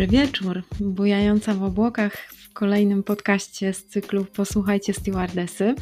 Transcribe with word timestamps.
Dobry 0.00 0.18
wieczór. 0.18 0.62
Bujająca 0.80 1.54
w 1.54 1.62
obłokach 1.62 2.16
w 2.16 2.52
kolejnym 2.52 3.02
podcaście 3.02 3.72
z 3.72 3.86
cyklu 3.86 4.24
Posłuchajcie 4.24 4.94
Stewardesy. 4.94 5.74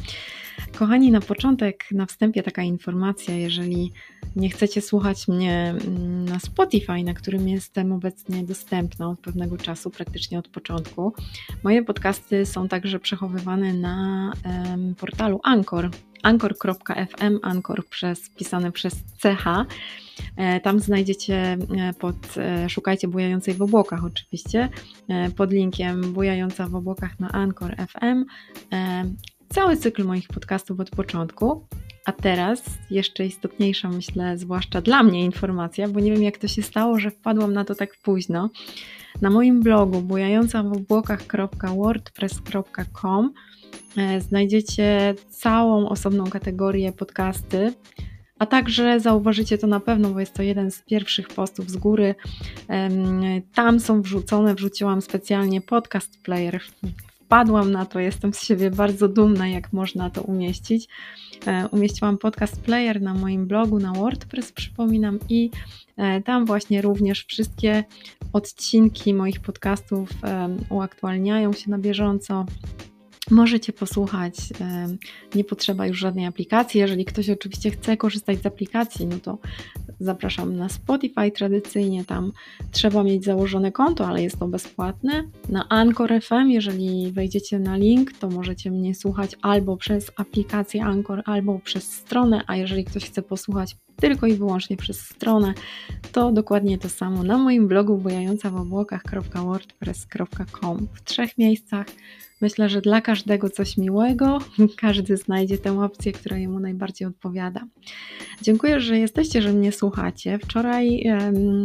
Kochani, 0.77 1.11
na 1.11 1.21
początek, 1.21 1.85
na 1.91 2.05
wstępie 2.05 2.43
taka 2.43 2.63
informacja, 2.63 3.35
jeżeli 3.35 3.91
nie 4.35 4.49
chcecie 4.49 4.81
słuchać 4.81 5.27
mnie 5.27 5.75
mm, 5.87 6.25
na 6.25 6.39
Spotify, 6.39 7.03
na 7.03 7.13
którym 7.13 7.47
jestem 7.47 7.91
obecnie 7.91 8.43
dostępna 8.43 9.09
od 9.09 9.19
pewnego 9.19 9.57
czasu, 9.57 9.89
praktycznie 9.89 10.39
od 10.39 10.47
początku, 10.47 11.13
moje 11.63 11.83
podcasty 11.83 12.45
są 12.45 12.67
także 12.67 12.99
przechowywane 12.99 13.73
na 13.73 14.31
um, 14.45 14.95
portalu 14.95 15.39
Anchor, 15.43 15.89
anchor.fm, 16.23 17.39
Anchor 17.43 17.87
przez, 17.87 18.29
pisane 18.29 18.71
przez 18.71 18.93
CH. 18.95 19.65
E, 20.39 20.59
tam 20.59 20.79
znajdziecie 20.79 21.35
e, 21.35 21.57
pod, 21.99 22.15
e, 22.37 22.69
szukajcie 22.69 23.07
Bujającej 23.07 23.53
w 23.53 23.61
obłokach 23.61 24.05
oczywiście, 24.05 24.69
pod 25.35 25.51
linkiem 25.51 26.13
Bujająca 26.13 26.67
w 26.67 26.75
obłokach 26.75 27.19
na 27.19 27.31
Anchor 27.31 27.75
FM 27.75 28.25
cały 29.49 29.77
cykl 29.77 30.03
moich 30.03 30.27
podcastów 30.27 30.79
od 30.79 30.89
początku. 30.89 31.67
A 32.05 32.11
teraz 32.11 32.63
jeszcze 32.91 33.25
istotniejsza, 33.25 33.89
myślę, 33.89 34.37
zwłaszcza 34.37 34.81
dla 34.81 35.03
mnie 35.03 35.25
informacja, 35.25 35.87
bo 35.87 35.99
nie 35.99 36.11
wiem 36.11 36.23
jak 36.23 36.37
to 36.37 36.47
się 36.47 36.61
stało, 36.61 36.99
że 36.99 37.11
wpadłam 37.11 37.53
na 37.53 37.65
to 37.65 37.75
tak 37.75 37.89
późno. 38.03 38.49
Na 39.21 39.29
moim 39.29 39.61
blogu 39.61 40.01
bujająca 40.01 40.63
w 40.63 40.73
obłokach.wordpress.com 40.73 43.33
znajdziecie 44.19 45.15
całą 45.29 45.89
osobną 45.89 46.29
kategorię 46.29 46.91
podcasty, 46.91 47.73
a 48.39 48.45
także 48.45 48.99
zauważycie 48.99 49.57
to 49.57 49.67
na 49.67 49.79
pewno, 49.79 50.09
bo 50.09 50.19
jest 50.19 50.33
to 50.33 50.43
jeden 50.43 50.71
z 50.71 50.81
pierwszych 50.81 51.27
postów 51.27 51.69
z 51.69 51.77
góry. 51.77 52.15
Tam 53.53 53.79
są 53.79 54.01
wrzucone, 54.01 54.55
wrzuciłam 54.55 55.01
specjalnie 55.01 55.61
podcast 55.61 56.23
player 56.23 56.61
wpadłam 57.29 57.71
na 57.71 57.85
to, 57.85 57.99
jestem 57.99 58.33
z 58.33 58.43
siebie 58.43 58.71
bardzo 58.71 59.07
dumna, 59.07 59.47
jak 59.47 59.73
można 59.73 60.09
to 60.09 60.21
umieścić. 60.21 60.87
E, 61.47 61.67
umieściłam 61.71 62.17
podcast 62.17 62.61
player 62.61 63.01
na 63.01 63.13
moim 63.13 63.47
blogu 63.47 63.79
na 63.79 63.93
WordPress, 63.93 64.51
przypominam, 64.51 65.19
i 65.29 65.51
e, 65.97 66.21
tam 66.21 66.45
właśnie 66.45 66.81
również 66.81 67.25
wszystkie 67.25 67.83
odcinki 68.33 69.13
moich 69.13 69.39
podcastów 69.39 70.09
uaktualniają 70.69 71.53
się 71.53 71.71
na 71.71 71.77
bieżąco. 71.77 72.45
Możecie 73.31 73.73
posłuchać, 73.73 74.35
nie 75.35 75.43
potrzeba 75.43 75.87
już 75.87 75.97
żadnej 75.97 76.25
aplikacji. 76.25 76.79
Jeżeli 76.79 77.05
ktoś 77.05 77.29
oczywiście 77.29 77.71
chce 77.71 77.97
korzystać 77.97 78.41
z 78.41 78.45
aplikacji, 78.45 79.07
no 79.07 79.19
to 79.19 79.37
zapraszam 79.99 80.55
na 80.55 80.69
Spotify 80.69 81.31
tradycyjnie, 81.31 82.05
tam 82.05 82.31
trzeba 82.71 83.03
mieć 83.03 83.25
założone 83.25 83.71
konto, 83.71 84.07
ale 84.07 84.23
jest 84.23 84.39
to 84.39 84.47
bezpłatne. 84.47 85.23
Na 85.49 85.69
Anchor 85.69 86.21
FM, 86.21 86.49
jeżeli 86.49 87.11
wejdziecie 87.11 87.59
na 87.59 87.77
link, 87.77 88.13
to 88.13 88.29
możecie 88.29 88.71
mnie 88.71 88.95
słuchać 88.95 89.35
albo 89.41 89.77
przez 89.77 90.11
aplikację 90.15 90.83
Anchor, 90.83 91.23
albo 91.25 91.59
przez 91.59 91.91
stronę, 91.91 92.43
a 92.47 92.55
jeżeli 92.55 92.85
ktoś 92.85 93.05
chce 93.05 93.21
posłuchać 93.21 93.75
tylko 94.01 94.27
i 94.27 94.33
wyłącznie 94.33 94.77
przez 94.77 95.01
stronę, 95.01 95.53
to 96.11 96.31
dokładnie 96.31 96.77
to 96.77 96.89
samo 96.89 97.23
na 97.23 97.37
moim 97.37 97.67
blogu 97.67 97.97
bujająca 97.97 98.49
w 98.49 98.55
obłokach.wordpress.com 98.55 100.87
w 100.93 101.03
trzech 101.03 101.37
miejscach 101.37 101.85
Myślę, 102.41 102.69
że 102.69 102.81
dla 102.81 103.01
każdego 103.01 103.49
coś 103.49 103.77
miłego, 103.77 104.37
każdy 104.81 105.17
znajdzie 105.17 105.57
tę 105.57 105.83
opcję, 105.83 106.11
która 106.11 106.37
jemu 106.37 106.59
najbardziej 106.59 107.07
odpowiada. 107.07 107.65
Dziękuję, 108.41 108.79
że 108.79 108.99
jesteście, 108.99 109.41
że 109.41 109.53
mnie 109.53 109.71
słuchacie. 109.71 110.39
Wczoraj 110.39 111.03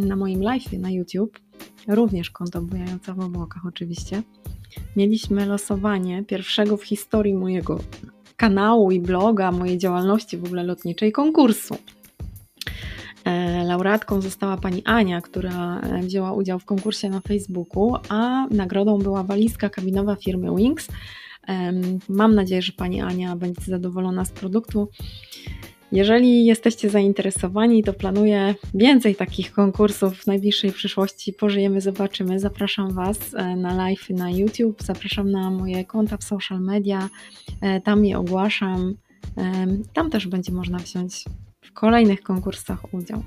na 0.01 0.17
moim 0.17 0.43
live 0.43 0.73
na 0.73 0.91
YouTube, 0.91 1.39
również 1.89 2.31
konto 2.31 2.63
bujające 2.63 3.15
w 3.15 3.21
obłokach 3.21 3.67
oczywiście, 3.67 4.23
mieliśmy 4.97 5.47
losowanie 5.47 6.25
pierwszego 6.25 6.77
w 6.77 6.85
historii 6.85 7.35
mojego 7.35 7.81
kanału 8.37 8.91
i 8.91 9.01
bloga, 9.01 9.53
mojej 9.53 9.79
działalności 9.79 10.37
w 10.37 10.45
ogóle 10.45 10.63
lotniczej 10.63 11.13
konkursu. 11.13 11.77
E, 13.75 13.77
laureatką 13.77 14.21
została 14.21 14.57
pani 14.57 14.83
Ania, 14.85 15.21
która 15.21 15.81
e, 15.81 16.03
wzięła 16.03 16.33
udział 16.33 16.59
w 16.59 16.65
konkursie 16.65 17.09
na 17.09 17.21
Facebooku, 17.21 17.97
a 18.09 18.47
nagrodą 18.51 18.99
była 18.99 19.23
walizka 19.23 19.69
kabinowa 19.69 20.17
firmy 20.17 20.57
Wings. 20.57 20.89
Mam 22.09 22.35
nadzieję, 22.35 22.63
że 22.63 22.73
pani 22.73 23.01
Ania 23.01 23.37
będzie 23.37 23.63
zadowolona 23.67 24.25
z 24.25 24.31
produktu. 24.31 24.89
Jeżeli 25.93 26.45
jesteście 26.47 26.91
zainteresowani, 26.91 27.83
to 27.83 27.93
planuję 27.93 28.55
więcej 28.75 29.17
takich 29.17 29.53
konkursów 29.53 30.19
w 30.19 30.27
najbliższej 30.27 30.73
przyszłości. 30.73 31.33
Pożyjemy, 31.33 31.81
zobaczymy. 31.81 32.39
Zapraszam 32.39 32.93
Was 32.93 33.35
e, 33.35 33.57
na 33.57 33.75
live 33.75 34.11
na 34.11 34.31
YouTube, 34.31 34.83
zapraszam 34.83 35.31
na 35.31 35.51
moje 35.51 35.85
konta 35.85 36.17
w 36.17 36.25
social 36.25 36.61
media, 36.61 37.09
tam 37.85 38.05
je 38.05 38.19
ogłaszam. 38.19 38.95
Tam 39.93 40.11
też 40.11 40.27
będzie 40.27 40.53
można 40.53 40.79
wziąć 40.79 41.25
w 41.65 41.73
kolejnych 41.73 42.23
konkursach 42.23 42.95
udział. 42.95 43.23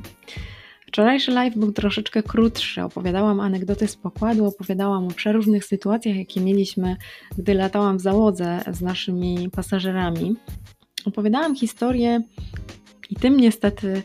Wczorajszy 0.88 1.32
live 1.32 1.56
był 1.56 1.72
troszeczkę 1.72 2.24
krótszy. 2.24 2.84
Opowiadałam 2.84 3.40
anegdoty 3.40 3.88
z 3.88 3.96
pokładu, 3.96 4.46
opowiadałam 4.46 5.08
o 5.08 5.12
przeróżnych 5.12 5.66
sytuacjach, 5.66 6.16
jakie 6.16 6.42
mieliśmy, 6.42 6.96
gdy 7.38 7.54
latałam 7.54 7.98
w 7.98 8.02
załodze 8.02 8.60
z 8.72 8.82
naszymi 8.82 9.50
pasażerami. 9.52 10.36
Opowiadałam 11.06 11.56
historię 11.56 12.22
i 13.10 13.16
tym 13.16 13.38
niestety 13.38 14.04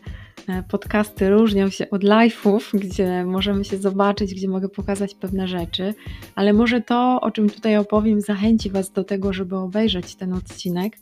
e, 0.48 0.62
podcasty 0.62 1.31
różnią 1.31 1.71
się 1.71 1.91
od 1.91 2.03
live'ów, 2.04 2.78
gdzie 2.78 3.25
możemy 3.25 3.65
się 3.65 3.76
zobaczyć, 3.76 4.34
gdzie 4.34 4.48
mogę 4.48 4.69
pokazać 4.69 5.15
pewne 5.15 5.48
rzeczy, 5.48 5.94
ale 6.34 6.53
może 6.53 6.81
to, 6.81 7.19
o 7.21 7.31
czym 7.31 7.50
tutaj 7.50 7.76
opowiem, 7.76 8.21
zachęci 8.21 8.71
Was 8.71 8.92
do 8.92 9.04
tego, 9.04 9.32
żeby 9.32 9.56
obejrzeć 9.56 10.15
ten 10.15 10.32
odcinek 10.32 10.97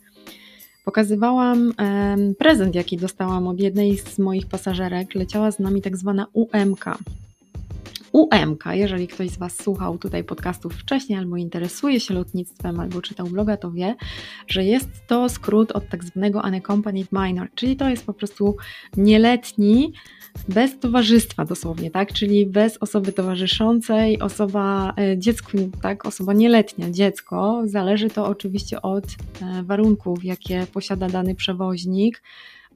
Pokazywałam 0.85 1.73
prezent, 2.37 2.75
jaki 2.75 2.97
dostałam 2.97 3.47
od 3.47 3.59
jednej 3.59 3.97
z 3.97 4.19
moich 4.19 4.45
pasażerek. 4.45 5.15
Leciała 5.15 5.51
z 5.51 5.59
nami 5.59 5.81
tak 5.81 5.97
zwana 5.97 6.27
UMK. 6.33 6.85
UMK, 8.11 8.63
jeżeli 8.71 9.07
ktoś 9.07 9.29
z 9.29 9.37
Was 9.37 9.63
słuchał 9.63 9.97
tutaj 9.97 10.23
podcastów 10.23 10.73
wcześniej, 10.73 11.19
albo 11.19 11.37
interesuje 11.37 11.99
się 11.99 12.13
lotnictwem, 12.13 12.79
albo 12.79 13.01
czytał 13.01 13.27
bloga, 13.27 13.57
to 13.57 13.71
wie, 13.71 13.95
że 14.47 14.63
jest 14.63 14.89
to 15.07 15.29
skrót 15.29 15.71
od 15.71 15.89
tak 15.89 16.03
zwanego 16.03 16.41
unaccompanied 16.47 17.11
minor, 17.11 17.49
czyli 17.55 17.75
to 17.75 17.89
jest 17.89 18.05
po 18.05 18.13
prostu 18.13 18.55
nieletni, 18.97 19.93
bez 20.47 20.79
towarzystwa 20.79 21.45
dosłownie, 21.45 21.91
tak? 21.91 22.13
Czyli 22.13 22.45
bez 22.45 22.77
osoby 22.77 23.13
towarzyszącej, 23.13 24.19
osoba, 24.19 24.93
e, 24.97 25.17
dziecko, 25.17 25.51
tak? 25.81 26.05
Osoba 26.05 26.33
nieletnia, 26.33 26.91
dziecko. 26.91 27.61
Zależy 27.65 28.09
to 28.09 28.25
oczywiście 28.25 28.81
od 28.81 29.05
e, 29.05 29.63
warunków, 29.63 30.23
jakie 30.23 30.67
posiada 30.73 31.09
dany 31.09 31.35
przewoźnik. 31.35 32.21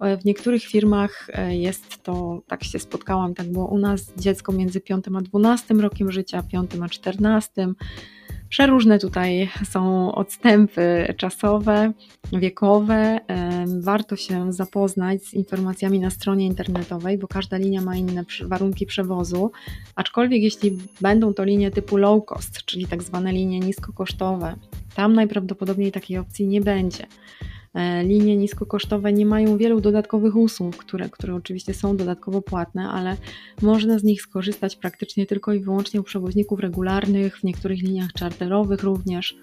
E, 0.02 0.18
w 0.18 0.26
niektórych 0.26 0.64
firmach 0.64 1.28
jest 1.50 2.04
to, 2.04 2.42
tak 2.48 2.64
się 2.64 2.80
spotkałam, 2.80 3.34
tak 3.34 3.52
było 3.52 3.68
u 3.68 3.78
nas, 3.78 4.14
dziecko 4.18 4.52
między 4.52 4.82
5 4.82 5.06
a 5.18 5.22
12 5.22 5.74
rokiem 5.74 6.12
życia, 6.12 6.44
5 6.44 6.72
a 6.82 6.90
14 6.90 7.68
Przeróżne 8.50 9.00
tutaj 9.00 9.50
są 9.64 10.12
odstępy 10.16 11.14
czasowe, 11.18 11.94
wiekowe. 12.34 13.20
Warto 13.80 14.16
się 14.16 14.54
zapoznać 14.54 15.24
z 15.24 15.34
informacjami 15.34 16.00
na 16.00 16.10
stronie 16.10 16.46
internetowej, 16.46 17.18
bo 17.18 17.28
każda 17.28 17.58
linia 17.58 17.82
ma 17.82 17.96
inne 17.96 18.26
warunki 18.46 18.86
przewozu. 18.86 19.52
Aczkolwiek 19.96 20.42
jeśli 20.42 20.78
będą 21.02 21.34
to 21.34 21.44
linie 21.44 21.72
typu 21.72 21.98
low 21.98 22.26
cost, 22.26 22.66
czyli 22.66 22.86
tak 22.86 23.04
zwane 23.04 23.32
linie 23.32 23.60
niskokosztowe, 23.60 24.56
tam 24.96 25.14
najprawdopodobniej 25.14 25.92
takiej 25.92 26.18
opcji 26.18 26.48
nie 26.48 26.62
będzie. 26.62 27.08
E, 27.76 28.04
linie 28.04 28.38
niskokosztowe 28.38 29.14
nie 29.14 29.26
mają 29.26 29.58
wielu 29.58 29.82
dodatkowych 29.82 30.36
usług, 30.36 30.76
które, 30.76 31.10
które 31.10 31.36
oczywiście 31.36 31.74
są 31.74 31.98
dodatkowo 31.98 32.42
płatne, 32.42 32.90
ale 32.90 33.18
można 33.62 34.00
z 34.00 34.04
nich 34.04 34.22
skorzystać 34.22 34.76
praktycznie 34.76 35.26
tylko 35.26 35.54
i 35.54 35.60
wyłącznie 35.60 36.00
u 36.00 36.04
przewoźników 36.04 36.60
regularnych, 36.60 37.38
w 37.38 37.44
niektórych 37.44 37.82
liniach 37.82 38.14
czarterowych 38.14 38.84
również. 38.84 39.38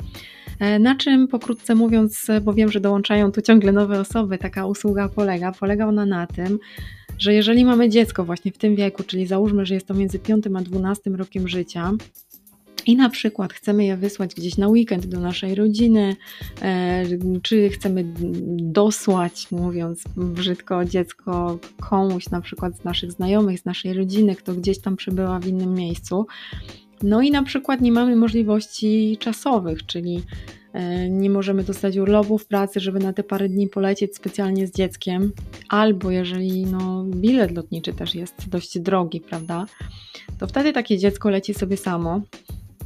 E, 0.59 0.79
na 0.79 0.95
czym 0.95 1.29
pokrótce 1.29 1.75
mówiąc, 1.75 2.27
bo 2.43 2.53
wiem, 2.53 2.71
że 2.71 2.81
dołączają 2.81 3.33
tu 3.33 3.43
ciągle 3.43 3.73
nowe 3.73 4.01
osoby, 4.01 4.39
taka 4.39 4.67
usługa 4.67 5.09
polega? 5.09 5.53
Polega 5.53 5.87
ona 5.87 6.07
na 6.07 6.27
tym, 6.27 6.59
że 7.19 7.35
jeżeli 7.35 7.65
mamy 7.65 7.89
dziecko 7.89 8.25
właśnie 8.25 8.53
w 8.53 8.59
tym 8.59 8.77
wieku, 8.77 9.03
czyli 9.03 9.27
załóżmy, 9.27 9.67
że 9.67 9.75
jest 9.75 9.87
to 9.87 9.95
między 9.95 10.19
5 10.19 10.45
a 10.47 10.61
12 10.61 11.11
rokiem 11.11 11.49
życia, 11.49 11.93
i 12.87 12.97
na 12.97 13.09
przykład 13.09 13.53
chcemy 13.53 13.85
je 13.85 13.97
wysłać 13.97 14.35
gdzieś 14.35 14.57
na 14.57 14.69
weekend 14.69 15.07
do 15.07 15.21
naszej 15.21 15.55
rodziny, 15.55 16.17
e, 16.63 17.05
czy 17.43 17.69
chcemy 17.69 18.05
dosłać, 18.57 19.51
mówiąc 19.51 20.05
brzydko, 20.17 20.85
dziecko 20.85 21.59
komuś, 21.81 22.31
na 22.31 22.41
przykład 22.41 22.77
z 22.77 22.85
naszych 22.85 23.13
znajomych, 23.13 23.61
z 23.61 23.65
naszej 23.65 23.93
rodziny, 23.93 24.37
kto 24.37 24.55
gdzieś 24.55 24.79
tam 24.79 24.97
przybyła 24.97 25.41
w 25.41 25.47
innym 25.47 25.75
miejscu. 25.75 26.27
No 27.03 27.23
i 27.23 27.31
na 27.31 27.43
przykład 27.43 27.81
nie 27.81 27.93
mamy 27.93 28.17
możliwości 28.17 29.17
czasowych, 29.21 29.87
czyli 29.87 30.23
e, 30.73 31.11
nie 31.11 31.31
możemy 31.31 31.65
dostać 31.65 31.97
urlopu 31.97 32.39
w 32.39 32.47
pracy, 32.47 32.81
żeby 32.81 32.99
na 32.99 33.13
te 33.13 33.23
parę 33.23 33.49
dni 33.49 33.69
polecieć 33.69 34.17
specjalnie 34.17 34.67
z 34.67 34.73
dzieckiem, 34.73 35.33
albo 35.69 36.11
jeżeli 36.11 36.67
no, 36.67 37.05
bilet 37.05 37.57
lotniczy 37.57 37.93
też 37.93 38.15
jest 38.15 38.49
dość 38.49 38.79
drogi, 38.79 39.21
prawda, 39.21 39.67
to 40.39 40.47
wtedy 40.47 40.73
takie 40.73 40.99
dziecko 40.99 41.31
leci 41.31 41.55
sobie 41.55 41.77
samo. 41.77 42.21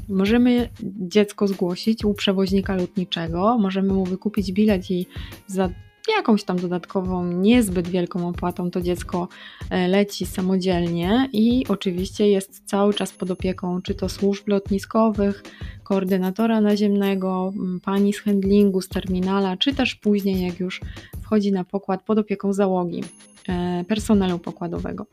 Możemy 0.09 0.69
dziecko 0.83 1.49
zgłosić 1.49 2.05
u 2.05 2.15
przewoźnika 2.15 2.75
lotniczego, 2.77 3.59
możemy 3.59 3.93
mu 3.93 4.05
wykupić 4.05 4.53
bilet 4.53 4.91
i 4.91 5.07
za 5.47 5.71
jakąś 6.17 6.45
tam 6.45 6.57
dodatkową, 6.57 7.33
niezbyt 7.33 7.89
wielką 7.89 8.29
opłatą 8.29 8.71
to 8.71 8.81
dziecko 8.81 9.29
e, 9.71 9.89
leci 9.89 10.27
samodzielnie 10.27 11.29
i 11.33 11.65
oczywiście 11.69 12.29
jest 12.29 12.63
cały 12.65 12.95
czas 12.95 13.13
pod 13.13 13.31
opieką 13.31 13.83
czy 13.83 13.95
to 13.95 14.09
służb 14.09 14.49
lotniskowych, 14.49 15.43
koordynatora 15.83 16.61
naziemnego, 16.61 17.53
pani 17.83 18.13
z 18.13 18.21
handlingu, 18.21 18.81
z 18.81 18.89
terminala, 18.89 19.57
czy 19.57 19.75
też 19.75 19.95
później 19.95 20.47
jak 20.47 20.61
już 20.61 20.81
wchodzi 21.23 21.53
na 21.53 21.65
pokład 21.65 22.03
pod 22.03 22.19
opieką 22.19 22.53
załogi, 22.53 23.05
e, 23.49 23.85
personelu 23.89 24.39
pokładowego. 24.39 25.07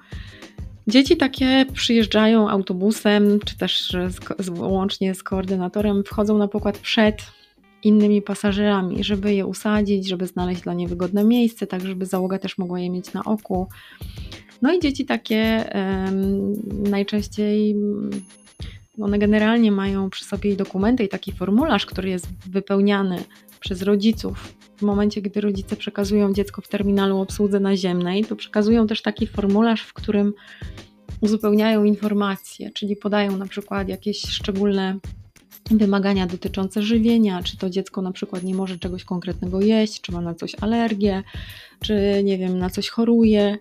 Dzieci 0.87 1.17
takie 1.17 1.65
przyjeżdżają 1.73 2.49
autobusem, 2.49 3.39
czy 3.45 3.57
też 3.57 3.89
z, 4.09 4.45
z, 4.45 4.49
łącznie 4.49 5.15
z 5.15 5.23
koordynatorem, 5.23 6.03
wchodzą 6.03 6.37
na 6.37 6.47
pokład 6.47 6.77
przed 6.77 7.15
innymi 7.83 8.21
pasażerami, 8.21 9.03
żeby 9.03 9.33
je 9.33 9.45
usadzić, 9.45 10.07
żeby 10.07 10.27
znaleźć 10.27 10.61
dla 10.61 10.73
nie 10.73 10.87
wygodne 10.87 11.23
miejsce, 11.23 11.67
tak 11.67 11.81
żeby 11.81 12.05
załoga 12.05 12.39
też 12.39 12.57
mogła 12.57 12.79
je 12.79 12.89
mieć 12.89 13.13
na 13.13 13.23
oku. 13.23 13.67
No 14.61 14.73
i 14.73 14.79
dzieci 14.79 15.05
takie 15.05 15.69
um, 15.75 16.53
najczęściej 16.89 17.75
one 19.01 19.19
generalnie 19.19 19.71
mają 19.71 20.09
przy 20.09 20.25
sobie 20.25 20.55
dokumenty 20.55 21.03
i 21.03 21.09
taki 21.09 21.31
formularz, 21.31 21.85
który 21.85 22.09
jest 22.09 22.27
wypełniany 22.49 23.23
przez 23.63 23.81
rodziców. 23.81 24.55
W 24.77 24.81
momencie, 24.81 25.21
gdy 25.21 25.41
rodzice 25.41 25.75
przekazują 25.75 26.33
dziecko 26.33 26.61
w 26.61 26.67
terminalu 26.67 27.19
obsłudze 27.19 27.59
naziemnej, 27.59 28.25
to 28.25 28.35
przekazują 28.35 28.87
też 28.87 29.01
taki 29.01 29.27
formularz, 29.27 29.81
w 29.81 29.93
którym 29.93 30.33
uzupełniają 31.21 31.83
informacje, 31.83 32.71
czyli 32.71 32.95
podają 32.95 33.37
na 33.37 33.45
przykład 33.45 33.89
jakieś 33.89 34.21
szczególne 34.21 34.99
wymagania 35.71 36.27
dotyczące 36.27 36.81
żywienia, 36.81 37.43
czy 37.43 37.57
to 37.57 37.69
dziecko 37.69 38.01
na 38.01 38.11
przykład 38.11 38.43
nie 38.43 38.55
może 38.55 38.77
czegoś 38.77 39.03
konkretnego 39.03 39.61
jeść, 39.61 40.01
czy 40.01 40.11
ma 40.11 40.21
na 40.21 40.33
coś 40.33 40.55
alergię, 40.61 41.23
czy 41.79 42.21
nie 42.23 42.37
wiem, 42.37 42.57
na 42.57 42.69
coś 42.69 42.89
choruje. 42.89 43.57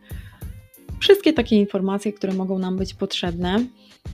Wszystkie 1.00 1.32
takie 1.32 1.56
informacje, 1.56 2.12
które 2.12 2.32
mogą 2.32 2.58
nam 2.58 2.76
być 2.76 2.94
potrzebne. 2.94 3.66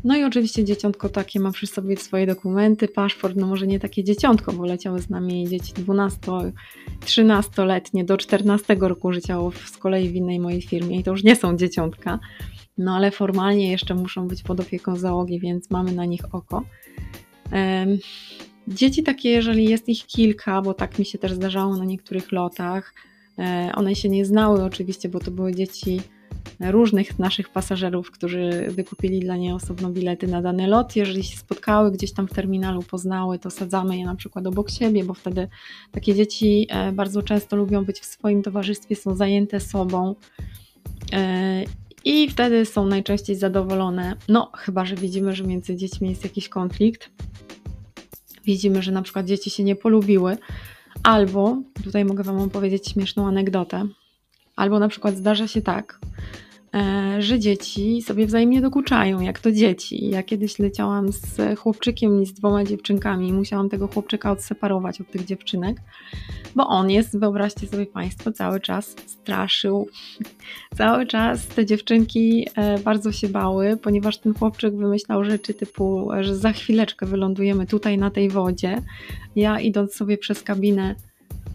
No 0.04 0.16
i 0.16 0.24
oczywiście 0.24 0.64
dzieciątko 0.64 1.08
takie 1.08 1.40
ma 1.40 1.52
przy 1.52 1.66
sobie 1.66 1.96
swoje 1.96 2.26
dokumenty, 2.26 2.88
paszport, 2.88 3.36
no 3.36 3.46
może 3.46 3.66
nie 3.66 3.80
takie 3.80 4.04
dzieciątko, 4.04 4.52
bo 4.52 4.64
leciały 4.64 5.00
z 5.00 5.10
nami 5.10 5.48
dzieci 5.48 5.72
12-13-letnie 5.72 8.04
do 8.04 8.16
14 8.16 8.76
roku 8.80 9.12
życia 9.12 9.38
z 9.66 9.76
kolei 9.76 10.08
w 10.08 10.14
innej 10.14 10.40
mojej 10.40 10.62
firmie 10.62 10.98
i 10.98 11.04
to 11.04 11.10
już 11.10 11.24
nie 11.24 11.36
są 11.36 11.56
dzieciątka, 11.56 12.18
no 12.78 12.96
ale 12.96 13.10
formalnie 13.10 13.70
jeszcze 13.70 13.94
muszą 13.94 14.28
być 14.28 14.42
pod 14.42 14.60
opieką 14.60 14.96
załogi, 14.96 15.40
więc 15.40 15.70
mamy 15.70 15.92
na 15.92 16.04
nich 16.04 16.34
oko. 16.34 16.64
Dzieci 18.68 19.02
takie, 19.02 19.30
jeżeli 19.30 19.64
jest 19.64 19.88
ich 19.88 20.06
kilka, 20.06 20.62
bo 20.62 20.74
tak 20.74 20.98
mi 20.98 21.04
się 21.04 21.18
też 21.18 21.32
zdarzało 21.32 21.76
na 21.76 21.84
niektórych 21.84 22.32
lotach, 22.32 22.94
e, 23.38 23.72
one 23.74 23.94
się 23.94 24.08
nie 24.08 24.24
znały 24.24 24.64
oczywiście, 24.64 25.08
bo 25.08 25.20
to 25.20 25.30
były 25.30 25.54
dzieci 25.54 26.00
różnych 26.60 27.18
naszych 27.18 27.48
pasażerów, 27.48 28.10
którzy 28.10 28.66
wykupili 28.70 29.20
dla 29.20 29.36
nie 29.36 29.54
osobno 29.54 29.90
bilety 29.90 30.26
na 30.26 30.42
dany 30.42 30.66
lot. 30.66 30.96
Jeżeli 30.96 31.24
się 31.24 31.36
spotkały 31.36 31.92
gdzieś 31.92 32.12
tam 32.12 32.28
w 32.28 32.32
terminalu, 32.32 32.82
poznały, 32.82 33.38
to 33.38 33.50
sadzamy 33.50 33.98
je 33.98 34.04
na 34.04 34.14
przykład 34.14 34.46
obok 34.46 34.70
siebie, 34.70 35.04
bo 35.04 35.14
wtedy 35.14 35.48
takie 35.92 36.14
dzieci 36.14 36.66
e, 36.70 36.92
bardzo 36.92 37.22
często 37.22 37.56
lubią 37.56 37.84
być 37.84 38.00
w 38.00 38.04
swoim 38.04 38.42
towarzystwie, 38.42 38.96
są 38.96 39.14
zajęte 39.14 39.60
sobą 39.60 40.14
e, 41.12 41.64
i 42.04 42.28
wtedy 42.30 42.64
są 42.64 42.86
najczęściej 42.86 43.36
zadowolone. 43.36 44.16
No, 44.28 44.50
chyba 44.56 44.84
że 44.84 44.96
widzimy, 44.96 45.34
że 45.34 45.44
między 45.44 45.76
dziećmi 45.76 46.08
jest 46.08 46.24
jakiś 46.24 46.48
konflikt. 46.48 47.10
Widzimy, 48.44 48.82
że 48.82 48.92
na 48.92 49.02
przykład 49.02 49.26
dzieci 49.26 49.50
się 49.50 49.64
nie 49.64 49.76
polubiły, 49.76 50.36
albo 51.02 51.62
tutaj 51.84 52.04
mogę 52.04 52.22
Wam 52.22 52.38
opowiedzieć 52.38 52.88
śmieszną 52.88 53.26
anegdotę. 53.26 53.88
Albo 54.56 54.78
na 54.78 54.88
przykład 54.88 55.16
zdarza 55.16 55.48
się 55.48 55.62
tak, 55.62 56.00
że 57.18 57.38
dzieci 57.38 58.02
sobie 58.02 58.26
wzajemnie 58.26 58.60
dokuczają, 58.60 59.20
jak 59.20 59.40
to 59.40 59.52
dzieci. 59.52 60.10
Ja 60.10 60.22
kiedyś 60.22 60.58
leciałam 60.58 61.12
z 61.12 61.58
chłopczykiem 61.58 62.22
i 62.22 62.26
z 62.26 62.32
dwoma 62.32 62.64
dziewczynkami 62.64 63.28
i 63.28 63.32
musiałam 63.32 63.68
tego 63.68 63.88
chłopczyka 63.88 64.30
odseparować 64.30 65.00
od 65.00 65.10
tych 65.10 65.24
dziewczynek, 65.24 65.76
bo 66.56 66.66
on 66.66 66.90
jest, 66.90 67.18
wyobraźcie 67.18 67.66
sobie 67.66 67.86
Państwo, 67.86 68.32
cały 68.32 68.60
czas 68.60 68.96
straszył. 69.06 69.88
Cały 70.76 71.06
czas 71.06 71.46
te 71.46 71.66
dziewczynki 71.66 72.48
e, 72.54 72.78
bardzo 72.78 73.12
się 73.12 73.28
bały, 73.28 73.76
ponieważ 73.76 74.18
ten 74.18 74.34
chłopczyk 74.34 74.76
wymyślał 74.76 75.24
rzeczy 75.24 75.54
typu, 75.54 76.08
że 76.20 76.36
za 76.36 76.52
chwileczkę 76.52 77.06
wylądujemy 77.06 77.66
tutaj 77.66 77.98
na 77.98 78.10
tej 78.10 78.30
wodzie. 78.30 78.82
Ja 79.36 79.60
idąc 79.60 79.94
sobie 79.94 80.18
przez 80.18 80.42
kabinę 80.42 80.94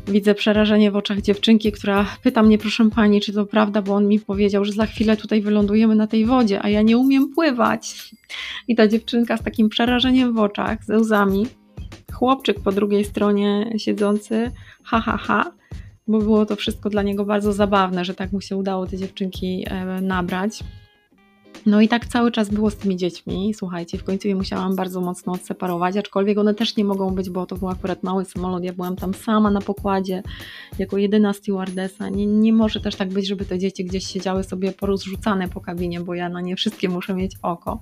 Widzę 0.08 0.36
przerażenie 0.36 0.92
w 0.92 0.96
oczach 0.96 1.22
dziewczynki, 1.22 1.72
która 1.72 2.06
pyta 2.24 2.44
mnie, 2.44 2.58
proszę 2.58 2.90
pani, 2.90 3.22
czy 3.22 3.34
to 3.34 3.46
prawda, 3.46 3.82
bo 3.82 3.94
on 3.94 4.08
mi 4.08 4.20
powiedział, 4.20 4.66
że 4.66 4.72
za 4.72 4.86
chwilę 4.86 5.18
tutaj 5.18 5.42
wylądujemy 5.42 5.96
na 5.96 6.08
tej 6.08 6.26
wodzie, 6.26 6.62
a 6.62 6.70
ja 6.70 6.82
nie 6.82 6.98
umiem 6.98 7.30
pływać. 7.30 8.12
I 8.68 8.76
ta 8.76 8.88
dziewczynka 8.88 9.38
z 9.38 9.44
takim 9.44 9.70
przerażeniem 9.70 10.34
w 10.34 10.40
oczach, 10.40 10.86
ze 10.86 10.98
łzami, 11.00 11.46
chłopczyk 12.14 12.60
po 12.60 12.72
drugiej 12.72 13.06
stronie 13.06 13.74
siedzący, 13.78 14.52
ha, 14.84 15.02
ha, 15.02 15.18
ha, 15.18 15.52
bo 16.08 16.20
było 16.20 16.46
to 16.46 16.56
wszystko 16.56 16.90
dla 16.90 17.02
niego 17.02 17.26
bardzo 17.26 17.54
zabawne, 17.54 18.06
że 18.06 18.14
tak 18.14 18.32
mu 18.32 18.42
się 18.42 18.58
udało 18.58 18.88
te 18.88 18.98
dziewczynki 18.98 19.66
e, 19.68 20.02
nabrać. 20.02 20.64
No 21.66 21.82
i 21.82 21.88
tak 21.88 22.08
cały 22.08 22.32
czas 22.32 22.50
było 22.50 22.70
z 22.70 22.76
tymi 22.76 22.98
dziećmi. 22.98 23.54
Słuchajcie, 23.54 23.98
w 23.98 24.04
końcu 24.04 24.28
je 24.28 24.36
musiałam 24.36 24.76
bardzo 24.76 25.02
mocno 25.02 25.34
odseparować, 25.34 25.98
aczkolwiek 25.98 26.38
one 26.38 26.54
też 26.54 26.78
nie 26.78 26.86
mogą 26.86 27.16
być, 27.16 27.30
bo 27.30 27.46
to 27.46 27.56
był 27.56 27.70
akurat 27.70 28.04
mały 28.04 28.26
samolot. 28.26 28.64
Ja 28.64 28.74
byłam 28.74 28.96
tam 28.96 29.14
sama 29.14 29.52
na 29.52 29.62
pokładzie, 29.62 30.24
jako 30.80 30.98
jedyna 30.98 31.34
stewardesa. 31.34 32.10
Nie, 32.10 32.26
nie 32.26 32.54
może 32.54 32.82
też 32.82 32.96
tak 32.96 33.10
być, 33.10 33.28
żeby 33.28 33.46
te 33.46 33.60
dzieci 33.60 33.86
gdzieś 33.86 34.08
siedziały 34.08 34.44
sobie 34.44 34.72
porozrzucane 34.72 35.48
po 35.48 35.62
kabinie, 35.62 36.00
bo 36.00 36.14
ja 36.14 36.30
na 36.30 36.42
nie 36.42 36.56
wszystkie 36.56 36.90
muszę 36.90 37.14
mieć 37.14 37.36
oko. 37.42 37.80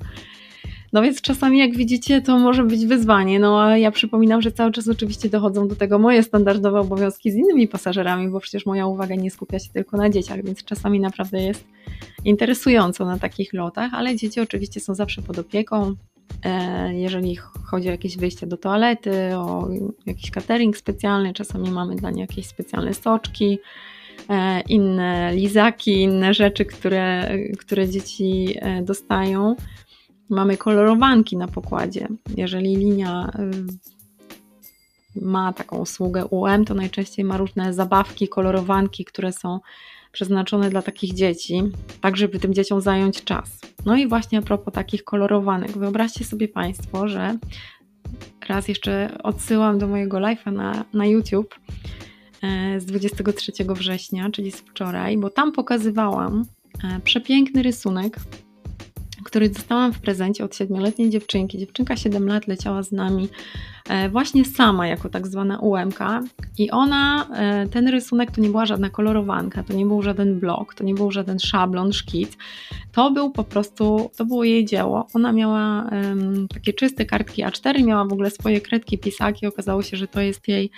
No 0.94 1.02
więc 1.02 1.22
czasami, 1.22 1.60
jak 1.60 1.76
widzicie, 1.76 2.22
to 2.22 2.40
może 2.40 2.64
być 2.64 2.86
wyzwanie. 2.86 3.40
No 3.40 3.64
a 3.64 3.78
ja 3.78 3.92
przypominam, 3.92 4.42
że 4.42 4.52
cały 4.52 4.72
czas 4.72 4.88
oczywiście 4.88 5.30
dochodzą 5.30 5.68
do 5.68 5.76
tego 5.76 6.00
moje 6.00 6.24
standardowe 6.24 6.80
obowiązki 6.80 7.32
z 7.32 7.36
innymi 7.36 7.68
pasażerami, 7.68 8.30
bo 8.30 8.40
przecież 8.40 8.66
moja 8.66 8.88
uwaga 8.88 9.16
nie 9.16 9.32
skupia 9.32 9.60
się 9.60 9.70
tylko 9.74 9.98
na 9.98 10.10
dzieciach, 10.10 10.44
więc 10.44 10.64
czasami 10.64 11.00
naprawdę 11.00 11.44
jest 11.44 11.68
interesująco 12.26 13.06
na 13.06 13.20
takich 13.20 13.54
lotach, 13.54 13.94
ale 13.94 14.16
dzieci 14.16 14.40
oczywiście 14.40 14.80
są 14.80 14.96
zawsze 14.96 15.22
pod 15.22 15.40
opieką. 15.40 15.96
E, 16.44 16.94
jeżeli 16.94 17.36
chodzi 17.64 17.88
o 17.88 17.92
jakieś 17.92 18.18
wyjście 18.18 18.48
do 18.48 18.58
toalety, 18.58 19.36
o 19.36 19.68
jakiś 20.06 20.32
catering 20.32 20.78
specjalny, 20.78 21.34
czasami 21.34 21.72
mamy 21.72 21.96
dla 21.96 22.12
nich 22.12 22.20
jakieś 22.30 22.46
specjalne 22.46 22.94
soczki, 22.94 23.60
e, 24.30 24.62
inne 24.62 25.36
lizaki, 25.36 26.02
inne 26.02 26.34
rzeczy, 26.34 26.66
które, 26.66 27.32
które 27.58 27.90
dzieci 27.90 28.56
e, 28.56 28.82
dostają. 28.82 29.56
Mamy 30.32 30.58
kolorowanki 30.58 31.38
na 31.38 31.48
pokładzie. 31.48 32.08
Jeżeli 32.38 32.76
linia 32.76 33.32
ma 35.22 35.54
taką 35.54 35.78
usługę 35.78 36.26
UM, 36.26 36.66
to 36.66 36.74
najczęściej 36.74 37.26
ma 37.26 37.38
różne 37.38 37.74
zabawki, 37.74 38.28
kolorowanki, 38.28 39.06
które 39.06 39.34
są 39.34 39.60
przeznaczone 40.12 40.70
dla 40.70 40.82
takich 40.82 41.14
dzieci, 41.14 41.62
tak 42.02 42.18
żeby 42.18 42.40
tym 42.40 42.54
dzieciom 42.54 42.82
zająć 42.82 43.24
czas. 43.24 43.62
No 43.86 43.96
i 43.96 44.08
właśnie 44.08 44.38
a 44.40 44.42
propos 44.42 44.74
takich 44.74 45.04
kolorowanek, 45.04 45.72
wyobraźcie 45.72 46.26
sobie 46.26 46.48
Państwo, 46.48 47.08
że 47.08 47.38
raz 48.50 48.68
jeszcze 48.68 49.18
odsyłam 49.24 49.80
do 49.80 49.88
mojego 49.88 50.18
live'a 50.18 50.54
na, 50.54 50.86
na 50.94 51.06
YouTube 51.06 51.56
e, 52.42 52.80
z 52.80 52.86
23 52.86 53.52
września, 53.70 54.30
czyli 54.30 54.52
z 54.52 54.56
wczoraj, 54.56 55.18
bo 55.18 55.30
tam 55.30 55.52
pokazywałam 55.52 56.46
e, 56.84 57.00
przepiękny 57.00 57.64
rysunek 57.64 58.18
który 59.32 59.50
dostałam 59.50 59.94
w 59.94 60.00
prezencie 60.00 60.46
od 60.46 60.56
siedmioletniej 60.56 61.10
dziewczynki. 61.10 61.58
Dziewczynka 61.58 61.96
7 61.96 62.28
lat 62.28 62.48
leciała 62.48 62.84
z 62.84 62.92
nami 62.92 63.30
e, 63.90 64.10
właśnie 64.10 64.46
sama, 64.46 64.88
jako 64.88 65.10
tak 65.10 65.28
zwana 65.28 65.60
UMK 65.60 66.00
i 66.58 66.72
ona, 66.72 67.28
e, 67.36 67.68
ten 67.68 67.88
rysunek 67.88 68.32
to 68.32 68.42
nie 68.42 68.50
była 68.50 68.66
żadna 68.66 68.90
kolorowanka, 68.90 69.64
to 69.64 69.74
nie 69.74 69.86
był 69.86 70.02
żaden 70.02 70.40
blok, 70.40 70.76
to 70.76 70.84
nie 70.84 70.94
był 70.94 71.12
żaden 71.12 71.40
szablon, 71.40 71.94
szkic, 71.94 72.38
to 72.92 73.12
był 73.12 73.32
po 73.32 73.44
prostu, 73.44 74.12
to 74.18 74.26
było 74.26 74.44
jej 74.44 74.66
dzieło. 74.66 75.08
Ona 75.14 75.32
miała 75.32 75.90
um, 75.92 76.48
takie 76.48 76.74
czyste 76.74 77.06
kartki 77.06 77.44
A4, 77.44 77.84
miała 77.84 78.06
w 78.06 78.14
ogóle 78.14 78.32
swoje 78.32 78.62
kredki, 78.62 78.98
pisaki, 78.98 79.48
okazało 79.48 79.82
się, 79.82 79.98
że 79.98 80.08
to 80.08 80.22
jest 80.22 80.48
jej 80.48 80.72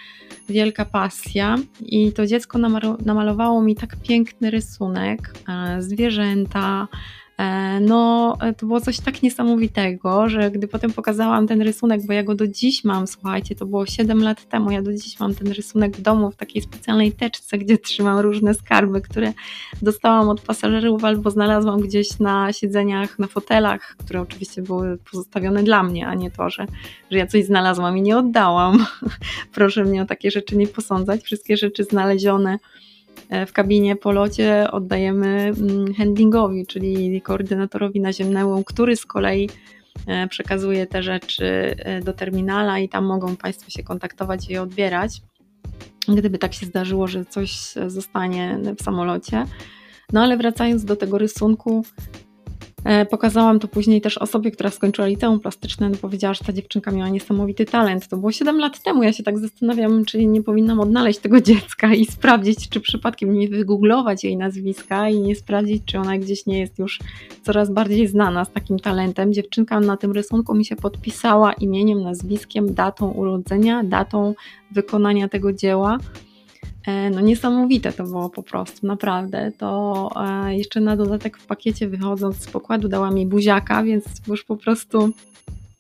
wielka 0.50 0.86
pasja 0.86 1.56
i 1.82 2.12
to 2.12 2.28
dziecko 2.28 2.58
namalowało 3.06 3.62
mi 3.62 3.76
tak 3.76 3.96
piękny 3.96 4.52
rysunek, 4.52 5.34
e, 5.50 5.82
zwierzęta, 5.82 6.88
no, 7.82 8.38
e, 8.42 8.54
to 8.54 8.66
było 8.66 8.82
coś 8.82 9.00
tak 9.00 9.24
niesamowitego, 9.24 10.30
że 10.30 10.52
gdy 10.52 10.68
potem 10.68 10.94
pokazałam 10.94 11.48
ten 11.48 11.62
rysunek, 11.62 12.06
bo 12.06 12.14
ja 12.14 12.24
go 12.24 12.36
do 12.36 12.48
dziś 12.48 12.84
mam, 12.84 13.08
słuchajcie, 13.08 13.56
to 13.56 13.66
było 13.66 13.86
7 13.86 14.24
lat 14.24 14.50
temu, 14.50 14.72
ja 14.72 14.82
do 14.82 14.94
dziś 14.94 15.20
mam 15.20 15.36
ten 15.36 15.48
rysunek 15.48 15.98
w 15.98 16.02
domu 16.02 16.32
w 16.32 16.36
takiej 16.36 16.62
specjalnej 16.62 17.12
teczce, 17.12 17.58
gdzie 17.58 17.78
trzymam 17.78 18.20
różne 18.20 18.54
skarby, 18.54 19.02
które 19.02 19.34
dostałam 19.82 20.30
od 20.30 20.42
pasażerów 20.42 21.04
albo 21.04 21.32
znalazłam 21.32 21.82
gdzieś 21.82 22.20
na 22.20 22.54
siedzeniach, 22.54 23.20
na 23.20 23.28
fotelach, 23.28 23.96
które 23.98 24.22
oczywiście 24.22 24.62
były 24.62 24.98
pozostawione 25.12 25.64
dla 25.64 25.84
mnie, 25.84 26.08
a 26.08 26.14
nie 26.14 26.32
to, 26.32 26.50
że, 26.50 26.66
że 27.12 27.18
ja 27.18 27.28
coś 27.28 27.46
znalazłam 27.46 27.98
i 27.98 28.02
nie 28.02 28.18
oddałam. 28.18 28.86
Proszę 29.54 29.84
mnie 29.84 30.02
o 30.02 30.06
takie 30.06 30.32
rzeczy 30.32 30.58
nie 30.58 30.68
posądzać. 30.68 31.22
Wszystkie 31.22 31.58
rzeczy 31.58 31.84
znalezione 31.84 32.58
E, 32.58 32.60
w 33.48 33.54
kabinie 33.54 33.96
po 33.96 34.12
locie 34.12 34.72
oddajemy 34.72 35.28
mm, 35.28 35.94
handlingowi, 35.94 36.66
czyli 36.66 37.22
koordynatorowi 37.22 38.02
naziemnemu, 38.02 38.64
który 38.64 38.96
z 38.96 39.06
kolei 39.06 39.50
e, 40.08 40.28
przekazuje 40.28 40.88
te 40.88 41.04
rzeczy 41.04 41.46
e, 41.78 42.02
do 42.02 42.14
terminala 42.14 42.80
i 42.80 42.90
tam 42.90 43.06
mogą 43.06 43.36
Państwo 43.36 43.72
się 43.72 43.84
kontaktować 43.84 44.50
i 44.50 44.54
je 44.54 44.62
odbierać. 44.62 45.22
Gdyby 46.08 46.38
tak 46.38 46.54
się 46.54 46.66
zdarzyło, 46.66 47.08
że 47.08 47.26
coś 47.26 47.74
zostanie 47.88 48.60
w 48.80 48.84
samolocie. 48.84 49.46
No 50.14 50.22
ale 50.22 50.38
wracając 50.38 50.86
do 50.86 50.96
tego 50.96 51.18
rysunku, 51.18 51.84
E, 52.16 52.33
pokazałam 53.10 53.60
to 53.60 53.68
później 53.68 54.02
też 54.02 54.18
osobie, 54.18 54.52
która 54.52 54.70
skończyła 54.70 55.08
liceum 55.08 55.40
plastyczne, 55.40 55.90
no 55.90 55.96
powiedziała, 56.02 56.34
że 56.34 56.46
ta 56.46 56.54
dziewczynka 56.54 56.92
miała 56.92 57.10
niesamowity 57.10 57.66
talent. 57.66 58.08
To 58.08 58.18
było 58.18 58.32
7 58.32 58.60
lat 58.60 58.84
temu. 58.84 59.04
Ja 59.04 59.14
się 59.14 59.24
tak 59.24 59.40
zastanawiam, 59.40 60.06
czy 60.06 60.26
nie 60.26 60.44
powinnam 60.44 60.80
odnaleźć 60.80 61.20
tego 61.20 61.42
dziecka 61.52 61.94
i 61.94 62.06
sprawdzić, 62.06 62.70
czy 62.70 62.82
przypadkiem 62.82 63.34
nie 63.34 63.48
wygooglować 63.48 64.24
jej 64.24 64.38
nazwiska 64.38 65.10
i 65.10 65.20
nie 65.20 65.36
sprawdzić, 65.36 65.84
czy 65.86 66.00
ona 66.00 66.18
gdzieś 66.18 66.46
nie 66.46 66.60
jest 66.60 66.80
już 66.80 67.00
coraz 67.42 67.72
bardziej 67.72 68.08
znana 68.08 68.46
z 68.46 68.52
takim 68.52 68.80
talentem. 68.80 69.34
Dziewczynka 69.34 69.80
na 69.80 69.98
tym 69.98 70.12
rysunku 70.12 70.56
mi 70.56 70.66
się 70.66 70.76
podpisała 70.76 71.54
imieniem, 71.54 72.02
nazwiskiem, 72.02 72.74
datą 72.74 73.12
urodzenia, 73.12 73.84
datą 73.84 74.34
wykonania 74.72 75.30
tego 75.30 75.54
dzieła. 75.54 75.98
E, 76.88 77.10
no 77.10 77.22
niesamowite 77.22 77.92
to 77.92 78.04
było 78.04 78.30
po 78.30 78.44
prostu, 78.44 78.88
naprawdę. 78.88 79.52
To 79.58 80.10
e, 80.46 80.56
jeszcze 80.56 80.82
na 80.82 80.98
dodatek 80.98 81.38
w 81.38 81.46
pakiecie 81.46 81.88
wychodząc 81.88 82.38
z 82.38 82.48
pokładu 82.48 82.88
dała 82.88 83.12
mi 83.12 83.26
buziaka, 83.26 83.84
więc 83.84 84.06
już 84.28 84.44
po 84.44 84.58
prostu 84.58 85.10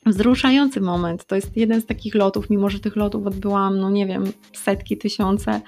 wzruszający 0.05 0.81
moment. 0.81 1.25
To 1.25 1.35
jest 1.35 1.57
jeden 1.57 1.81
z 1.81 1.85
takich 1.85 2.15
lotów, 2.15 2.49
mimo 2.49 2.69
że 2.69 2.79
tych 2.79 2.95
lotów 2.95 3.27
odbyłam, 3.27 3.79
no 3.79 3.89
nie 3.89 4.07
wiem, 4.07 4.23
setki, 4.53 4.97
tysiące, 4.97 5.61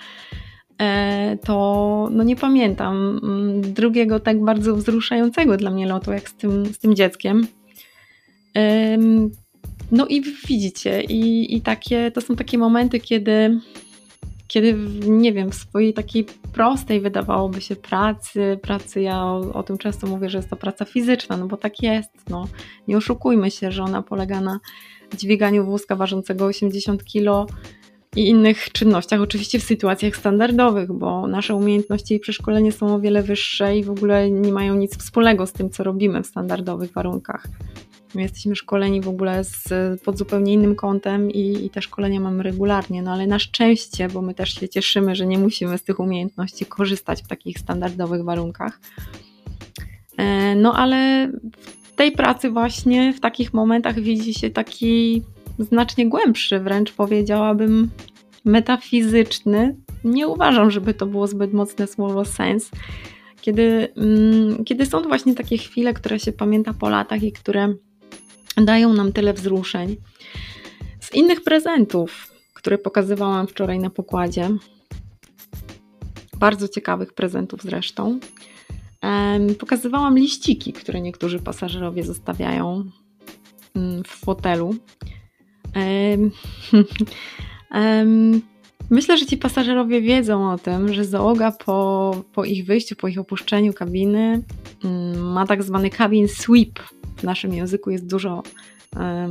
e, 0.82 1.38
to 1.46 2.10
no 2.12 2.24
nie 2.24 2.36
pamiętam 2.36 3.20
mm, 3.24 3.62
drugiego 3.74 4.20
tak 4.20 4.44
bardzo 4.44 4.76
wzruszającego 4.76 5.58
dla 5.58 5.72
mnie 5.72 5.88
lotu, 5.88 6.12
jak 6.12 6.30
z 6.30 6.36
tym, 6.36 6.66
z 6.66 6.78
tym 6.78 6.96
dzieckiem. 6.96 7.48
No 9.92 10.08
i 10.08 10.22
widzicie, 10.48 11.04
i, 11.04 11.56
i 11.56 11.62
takie, 11.62 12.12
to 12.12 12.22
są 12.22 12.36
takie 12.36 12.58
momenty, 12.58 13.00
kiedy 13.00 13.60
kiedy, 14.48 14.74
nie 15.08 15.34
wiem, 15.34 15.52
w 15.52 15.56
swojej 15.56 15.94
takiej 15.94 16.26
prostej 16.54 17.02
wydawałoby 17.02 17.62
się 17.62 17.76
pracy, 17.76 18.60
pracy, 18.62 19.02
ja 19.02 19.24
o, 19.24 19.54
o, 19.54 19.64
tym 19.64 19.78
często 19.78 20.08
mówię, 20.08 20.30
że 20.30 20.38
jest 20.38 20.50
to 20.50 20.56
praca 20.56 20.86
fizyczna, 20.86 21.38
no 21.38 21.48
bo 21.48 21.58
tak 21.58 21.84
jest, 21.84 22.12
no. 22.30 22.48
Nie 22.88 22.98
oszukujmy 22.98 23.52
się, 23.52 23.72
że 23.72 23.84
ona 23.84 24.02
polega 24.02 24.42
na 24.42 24.60
dźwiganiu 25.18 25.66
wózka 25.66 25.96
ważącego 25.96 26.46
80 26.46 27.04
kg 27.04 27.54
i 28.16 28.30
innych 28.30 28.72
czynnościach, 28.72 29.22
oczywiście 29.22 29.60
w 29.60 29.64
sytuacjach 29.64 30.16
standardowych, 30.16 30.92
bo 30.92 31.28
nasze 31.28 31.56
umiejętności 31.56 32.16
i 32.16 32.20
przeszkolenie 32.20 32.72
są 32.72 32.96
o 32.96 33.00
wiele 33.00 33.24
wyższe 33.24 33.78
i 33.78 33.84
w 33.84 33.90
ogóle 33.90 34.32
nie 34.32 34.52
mają 34.52 34.76
nic 34.76 34.98
wspólnego 34.98 35.48
z 35.48 35.54
tym, 35.54 35.70
co 35.70 35.84
robimy 35.84 36.24
w 36.24 36.28
standardowych 36.28 36.92
warunkach. 36.92 37.48
My 38.16 38.22
jesteśmy 38.22 38.56
szkoleni 38.56 39.02
w 39.02 39.08
ogóle 39.08 39.44
z, 39.44 39.68
pod 40.02 40.18
zupełnie 40.18 40.54
innym 40.54 40.76
kątem 40.76 41.32
i, 41.32 41.66
i 41.66 41.70
te 41.70 41.82
szkolenia 41.82 42.20
mamy 42.20 42.44
regularnie, 42.44 43.02
no 43.02 43.12
ale 43.12 43.28
na 43.28 43.40
szczęście, 43.40 44.08
bo 44.08 44.22
my 44.22 44.34
też 44.34 44.54
się 44.54 44.70
cieszymy, 44.70 45.16
że 45.16 45.26
nie 45.26 45.38
musimy 45.38 45.78
z 45.78 45.84
tych 45.84 46.00
umiejętności 46.00 46.66
korzystać 46.66 47.24
w 47.24 47.28
takich 47.28 47.60
standardowych 47.60 48.24
warunkach. 48.24 48.80
E, 50.18 50.56
no 50.56 50.74
ale 50.74 51.32
w 51.84 51.96
tej 51.96 52.12
pracy 52.12 52.50
właśnie 52.50 53.14
w 53.14 53.20
takich 53.20 53.54
momentach 53.54 54.00
widzi 54.00 54.34
się 54.34 54.50
taki 54.50 55.24
znacznie 55.60 56.10
głębszy, 56.10 56.60
wręcz 56.60 56.94
powiedziałabym 56.94 57.90
metafizyczny. 58.46 59.76
Nie 60.04 60.28
uważam, 60.28 60.72
żeby 60.72 60.94
to 60.94 61.06
było 61.06 61.28
zbyt 61.28 61.54
mocne 61.54 61.88
słowo 61.88 62.26
sens. 62.26 62.72
Kiedy, 63.42 63.94
mm, 63.98 64.66
kiedy 64.66 64.86
są 64.86 65.02
właśnie 65.02 65.36
takie 65.36 65.58
chwile, 65.58 65.94
które 65.94 66.20
się 66.20 66.32
pamięta 66.32 66.74
po 66.74 66.90
latach 66.90 67.24
i 67.24 67.32
które 67.32 67.74
dają 68.58 68.94
nam 68.94 69.12
tyle 69.12 69.34
wzruszeń. 69.34 69.96
Z 71.00 71.14
innych 71.14 71.44
prezentów, 71.44 72.34
które 72.54 72.78
pokazywałam 72.78 73.48
wczoraj 73.48 73.80
na 73.80 73.90
pokładzie, 73.90 74.50
bardzo 76.40 76.68
ciekawych 76.68 77.14
prezentów 77.14 77.62
zresztą, 77.64 78.20
pokazywałam 79.60 80.18
liściki, 80.18 80.74
które 80.74 81.02
niektórzy 81.02 81.40
pasażerowie 81.40 82.04
zostawiają 82.04 82.92
mm, 83.76 84.04
w 84.04 84.08
fotelu. 84.08 84.76
Myślę, 88.90 89.18
że 89.18 89.26
ci 89.26 89.38
pasażerowie 89.38 90.02
wiedzą 90.02 90.52
o 90.52 90.58
tym, 90.58 90.94
że 90.94 91.06
załoga 91.06 91.52
po, 91.52 92.16
po 92.34 92.46
ich 92.46 92.66
wyjściu, 92.66 92.96
po 92.96 93.08
ich 93.08 93.20
opuszczeniu 93.20 93.74
kabiny 93.74 94.44
mm, 94.84 95.32
ma 95.32 95.48
tak 95.48 95.64
zwany 95.64 95.90
cabin 95.90 96.28
sweep, 96.28 96.80
w 97.16 97.24
naszym 97.24 97.54
języku 97.54 97.92
jest 97.92 98.06
dużo 98.06 98.44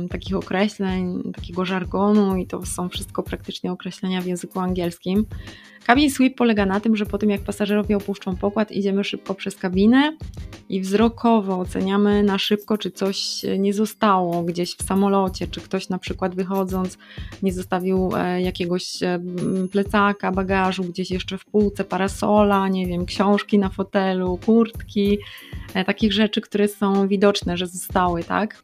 takich 0.09 0.35
określeń, 0.35 1.23
takiego 1.35 1.65
żargonu 1.65 2.35
i 2.37 2.47
to 2.47 2.65
są 2.65 2.89
wszystko 2.89 3.23
praktycznie 3.23 3.71
określenia 3.71 4.21
w 4.21 4.25
języku 4.25 4.59
angielskim. 4.59 5.25
Cabin 5.85 6.11
sweep 6.11 6.35
polega 6.35 6.65
na 6.65 6.79
tym, 6.79 6.95
że 6.95 7.05
po 7.05 7.17
tym 7.17 7.29
jak 7.29 7.41
pasażerowie 7.41 7.97
opuszczą 7.97 8.35
pokład, 8.35 8.71
idziemy 8.71 9.03
szybko 9.03 9.35
przez 9.35 9.55
kabinę 9.55 10.17
i 10.69 10.81
wzrokowo 10.81 11.59
oceniamy 11.59 12.23
na 12.23 12.37
szybko, 12.37 12.77
czy 12.77 12.91
coś 12.91 13.41
nie 13.59 13.73
zostało 13.73 14.43
gdzieś 14.43 14.75
w 14.75 14.83
samolocie, 14.83 15.47
czy 15.47 15.61
ktoś 15.61 15.89
na 15.89 15.97
przykład 15.97 16.35
wychodząc 16.35 16.97
nie 17.43 17.53
zostawił 17.53 18.09
e, 18.15 18.41
jakiegoś 18.41 19.03
e, 19.03 19.19
plecaka, 19.71 20.31
bagażu 20.31 20.83
gdzieś 20.83 21.11
jeszcze 21.11 21.37
w 21.37 21.45
półce, 21.45 21.83
parasola, 21.83 22.67
nie 22.67 22.87
wiem, 22.87 23.05
książki 23.05 23.59
na 23.59 23.69
fotelu, 23.69 24.39
kurtki, 24.45 25.17
e, 25.73 25.85
takich 25.85 26.13
rzeczy, 26.13 26.41
które 26.41 26.67
są 26.67 27.07
widoczne, 27.07 27.57
że 27.57 27.67
zostały, 27.67 28.23
tak? 28.23 28.63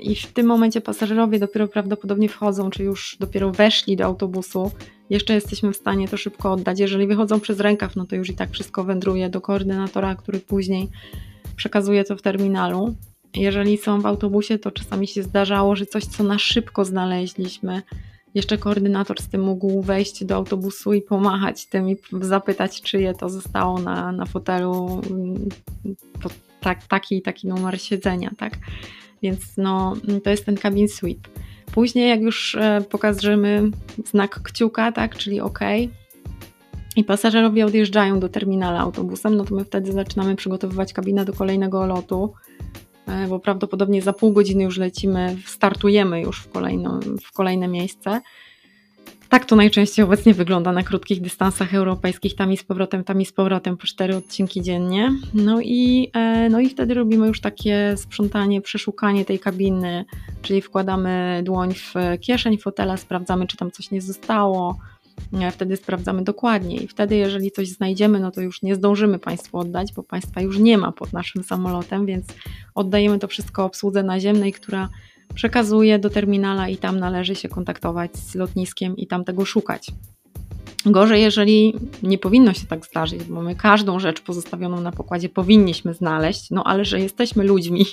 I 0.00 0.14
w 0.14 0.32
tym 0.32 0.46
momencie 0.46 0.80
pasażerowie 0.80 1.38
dopiero 1.38 1.68
prawdopodobnie 1.68 2.28
wchodzą, 2.28 2.70
czy 2.70 2.82
już 2.82 3.16
dopiero 3.20 3.50
weszli 3.50 3.96
do 3.96 4.04
autobusu 4.04 4.70
jeszcze 5.12 5.34
jesteśmy 5.34 5.72
w 5.72 5.76
stanie 5.76 6.08
to 6.08 6.16
szybko 6.16 6.52
oddać. 6.52 6.80
Jeżeli 6.80 7.06
wychodzą 7.06 7.40
przez 7.40 7.60
rękaw, 7.60 7.96
no 7.96 8.06
to 8.06 8.16
już 8.16 8.30
i 8.30 8.34
tak 8.34 8.50
wszystko 8.50 8.84
wędruje 8.84 9.30
do 9.30 9.40
koordynatora, 9.40 10.14
który 10.14 10.40
później 10.40 10.88
przekazuje 11.56 12.04
to 12.04 12.16
w 12.16 12.22
terminalu. 12.22 12.94
Jeżeli 13.34 13.78
są 13.78 14.00
w 14.00 14.06
autobusie, 14.06 14.58
to 14.58 14.70
czasami 14.70 15.08
się 15.08 15.22
zdarzało, 15.22 15.76
że 15.76 15.86
coś, 15.86 16.04
co 16.04 16.24
na 16.24 16.38
szybko 16.38 16.84
znaleźliśmy, 16.84 17.82
jeszcze 18.34 18.58
koordynator 18.58 19.22
z 19.22 19.28
tym 19.28 19.40
mógł 19.40 19.82
wejść 19.82 20.24
do 20.24 20.34
autobusu 20.34 20.92
i 20.92 21.02
pomachać 21.02 21.66
tym 21.66 21.88
i 21.88 21.96
zapytać, 22.20 22.82
czyje 22.82 23.14
to 23.14 23.28
zostało 23.28 23.78
na, 23.78 24.12
na 24.12 24.26
fotelu, 24.26 25.00
tak, 26.60 26.86
taki 26.86 27.22
taki 27.22 27.48
numer 27.48 27.80
siedzenia, 27.80 28.30
tak? 28.38 28.58
Więc 29.22 29.56
no, 29.56 29.94
to 30.24 30.30
jest 30.30 30.46
ten 30.46 30.56
cabin 30.56 30.88
sweep. 30.88 31.28
Później, 31.72 32.08
jak 32.08 32.20
już 32.20 32.54
e, 32.54 32.84
pokażemy 32.90 33.70
znak 34.04 34.42
kciuka, 34.42 34.92
tak, 34.92 35.16
czyli 35.16 35.40
OK, 35.40 35.60
i 36.96 37.04
pasażerowie 37.04 37.66
odjeżdżają 37.66 38.20
do 38.20 38.28
terminala 38.28 38.80
autobusem, 38.80 39.36
no 39.36 39.44
to 39.44 39.54
my 39.54 39.64
wtedy 39.64 39.92
zaczynamy 39.92 40.36
przygotowywać 40.36 40.92
kabinę 40.92 41.24
do 41.24 41.32
kolejnego 41.32 41.86
lotu, 41.86 42.32
e, 43.06 43.26
bo 43.28 43.38
prawdopodobnie 43.38 44.02
za 44.02 44.12
pół 44.12 44.32
godziny 44.32 44.64
już 44.64 44.78
lecimy, 44.78 45.36
startujemy 45.46 46.20
już 46.20 46.40
w, 46.40 46.50
kolejno, 46.50 47.00
w 47.22 47.32
kolejne 47.32 47.68
miejsce. 47.68 48.20
Tak 49.32 49.44
to 49.44 49.56
najczęściej 49.56 50.04
obecnie 50.04 50.34
wygląda 50.34 50.72
na 50.72 50.82
krótkich 50.82 51.20
dystansach 51.20 51.74
europejskich, 51.74 52.34
tam 52.34 52.52
i 52.52 52.56
z 52.56 52.64
powrotem, 52.64 53.04
tam 53.04 53.20
i 53.20 53.26
z 53.26 53.32
powrotem 53.32 53.76
po 53.76 53.86
cztery 53.86 54.16
odcinki 54.16 54.62
dziennie. 54.62 55.12
No 55.34 55.60
i, 55.60 56.10
e, 56.14 56.48
no 56.48 56.60
i 56.60 56.68
wtedy 56.68 56.94
robimy 56.94 57.26
już 57.26 57.40
takie 57.40 57.94
sprzątanie, 57.96 58.60
przeszukanie 58.60 59.24
tej 59.24 59.38
kabiny, 59.38 60.04
czyli 60.42 60.62
wkładamy 60.62 61.42
dłoń 61.44 61.74
w 61.74 61.94
kieszeń 62.20 62.58
fotela, 62.58 62.96
sprawdzamy, 62.96 63.46
czy 63.46 63.56
tam 63.56 63.70
coś 63.70 63.90
nie 63.90 64.02
zostało. 64.02 64.78
E, 65.40 65.50
wtedy 65.50 65.76
sprawdzamy 65.76 66.24
dokładnie 66.24 66.76
i 66.76 66.88
wtedy, 66.88 67.16
jeżeli 67.16 67.50
coś 67.50 67.68
znajdziemy, 67.68 68.20
no 68.20 68.30
to 68.30 68.40
już 68.40 68.62
nie 68.62 68.74
zdążymy 68.74 69.18
Państwu 69.18 69.58
oddać, 69.58 69.92
bo 69.92 70.02
Państwa 70.02 70.40
już 70.40 70.58
nie 70.58 70.78
ma 70.78 70.92
pod 70.92 71.12
naszym 71.12 71.42
samolotem, 71.44 72.06
więc 72.06 72.26
oddajemy 72.74 73.18
to 73.18 73.28
wszystko 73.28 73.64
obsłudze 73.64 74.02
naziemnej, 74.02 74.52
która 74.52 74.88
przekazuje 75.34 75.98
do 75.98 76.10
terminala 76.10 76.68
i 76.68 76.76
tam 76.76 76.98
należy 76.98 77.34
się 77.34 77.48
kontaktować 77.48 78.16
z 78.16 78.34
lotniskiem 78.34 78.96
i 78.96 79.06
tam 79.06 79.24
tego 79.24 79.44
szukać. 79.44 79.86
Gorzej, 80.86 81.22
jeżeli 81.22 81.74
nie 82.02 82.18
powinno 82.18 82.52
się 82.52 82.66
tak 82.66 82.86
zdarzyć, 82.86 83.24
bo 83.24 83.42
my 83.42 83.56
każdą 83.56 83.98
rzecz 83.98 84.20
pozostawioną 84.20 84.80
na 84.80 84.92
pokładzie 84.92 85.28
powinniśmy 85.28 85.94
znaleźć, 85.94 86.50
no 86.50 86.64
ale 86.64 86.84
że 86.84 87.00
jesteśmy 87.00 87.44
ludźmi, 87.44 87.84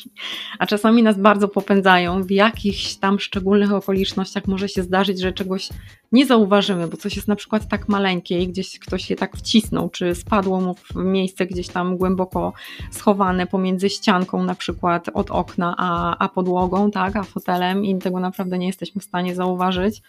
a 0.60 0.66
czasami 0.66 1.04
nas 1.04 1.18
bardzo 1.18 1.48
popędzają, 1.48 2.24
w 2.24 2.32
jakichś 2.32 2.96
tam 2.96 3.20
szczególnych 3.20 3.74
okolicznościach 3.74 4.48
może 4.48 4.70
się 4.70 4.84
zdarzyć, 4.84 5.20
że 5.20 5.34
czegoś 5.34 5.70
nie 6.12 6.26
zauważymy, 6.26 6.88
bo 6.88 6.98
coś 6.98 7.16
jest 7.16 7.28
na 7.28 7.36
przykład 7.36 7.68
tak 7.68 7.90
maleńkie 7.90 8.40
i 8.40 8.48
gdzieś 8.48 8.80
ktoś 8.80 9.10
je 9.10 9.16
tak 9.16 9.38
wcisnął, 9.38 9.90
czy 9.90 10.16
spadło 10.16 10.62
mu 10.62 10.76
w 10.76 10.96
miejsce 10.96 11.46
gdzieś 11.46 11.68
tam 11.68 11.98
głęboko 11.98 12.54
schowane 12.92 13.48
pomiędzy 13.48 13.90
ścianką 13.90 14.44
na 14.44 14.56
przykład 14.56 15.10
od 15.14 15.32
okna 15.32 15.76
a, 15.78 16.18
a 16.18 16.30
podłogą, 16.30 16.92
tak, 16.92 17.16
a 17.16 17.24
fotelem 17.24 17.86
i 17.86 18.00
tego 18.00 18.20
naprawdę 18.20 18.58
nie 18.58 18.68
jesteśmy 18.68 19.02
w 19.02 19.06
stanie 19.06 19.36
zauważyć 19.36 20.02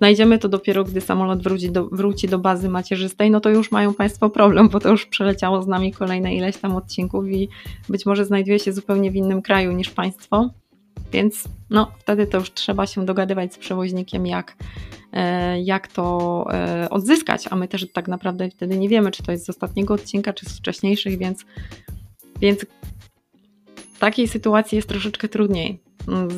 znajdziemy 0.00 0.38
to 0.38 0.48
dopiero, 0.48 0.84
gdy 0.84 1.00
samolot 1.00 1.42
wróci 1.42 1.70
do, 1.70 1.86
wróci 1.86 2.28
do 2.28 2.38
bazy 2.38 2.68
macierzystej, 2.68 3.30
no 3.30 3.40
to 3.40 3.50
już 3.50 3.70
mają 3.70 3.94
Państwo 3.94 4.30
problem, 4.30 4.68
bo 4.68 4.80
to 4.80 4.88
już 4.88 5.06
przeleciało 5.06 5.62
z 5.62 5.66
nami 5.66 5.92
kolejne 5.92 6.34
ileś 6.34 6.56
tam 6.56 6.76
odcinków 6.76 7.28
i 7.28 7.48
być 7.88 8.06
może 8.06 8.24
znajduje 8.24 8.58
się 8.58 8.72
zupełnie 8.72 9.10
w 9.10 9.16
innym 9.16 9.42
kraju 9.42 9.72
niż 9.72 9.90
Państwo. 9.90 10.50
Więc 11.12 11.44
no, 11.70 11.92
wtedy 11.98 12.26
to 12.26 12.38
już 12.38 12.52
trzeba 12.52 12.86
się 12.86 13.04
dogadywać 13.04 13.54
z 13.54 13.58
przewoźnikiem, 13.58 14.26
jak, 14.26 14.56
e, 15.12 15.60
jak 15.60 15.88
to 15.88 16.44
e, 16.52 16.90
odzyskać, 16.90 17.44
a 17.50 17.56
my 17.56 17.68
też 17.68 17.92
tak 17.92 18.08
naprawdę 18.08 18.50
wtedy 18.50 18.78
nie 18.78 18.88
wiemy, 18.88 19.10
czy 19.10 19.22
to 19.22 19.32
jest 19.32 19.46
z 19.46 19.50
ostatniego 19.50 19.94
odcinka, 19.94 20.32
czy 20.32 20.46
z 20.46 20.58
wcześniejszych, 20.58 21.18
więc, 21.18 21.44
więc 22.40 22.66
takiej 24.00 24.28
sytuacji 24.28 24.76
jest 24.76 24.88
troszeczkę 24.88 25.28
trudniej. 25.28 25.80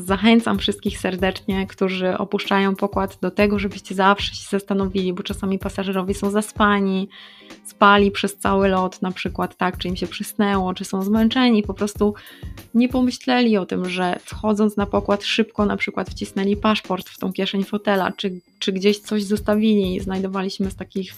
Zachęcam 0.05 0.59
wszystkich 0.59 0.99
serdecznie, 0.99 1.67
którzy 1.67 2.19
opuszczają 2.19 2.77
pokład 2.77 3.19
do 3.21 3.31
tego, 3.31 3.59
żebyście 3.59 3.95
zawsze 3.95 4.35
się 4.35 4.49
zastanowili, 4.51 5.13
bo 5.13 5.23
czasami 5.23 5.59
pasażerowie 5.59 6.15
są 6.15 6.31
zaspani, 6.31 7.09
spali 7.65 8.11
przez 8.11 8.37
cały 8.37 8.69
lot, 8.69 9.03
na 9.03 9.11
przykład 9.11 9.57
tak, 9.57 9.79
czy 9.79 9.89
im 9.89 9.97
się 9.97 10.07
przysnęło, 10.07 10.75
czy 10.75 10.85
są 10.85 11.03
zmęczeni, 11.03 11.63
po 11.63 11.75
prostu 11.75 12.15
nie 12.75 12.89
pomyśleli 12.89 13.57
o 13.57 13.67
tym, 13.67 13.89
że 13.89 14.19
wchodząc 14.25 14.77
na 14.77 14.87
pokład 14.87 15.25
szybko 15.25 15.67
na 15.67 15.77
przykład 15.77 16.11
wcisnęli 16.11 16.57
paszport 16.57 17.09
w 17.09 17.19
tą 17.19 17.33
kieszeń 17.33 17.65
fotela, 17.65 18.13
czy, 18.13 18.41
czy 18.59 18.73
gdzieś 18.73 18.99
coś 18.99 19.25
zostawili. 19.25 20.01
Znajdowaliśmy 20.01 20.71
z 20.71 20.77
takich 20.77 21.15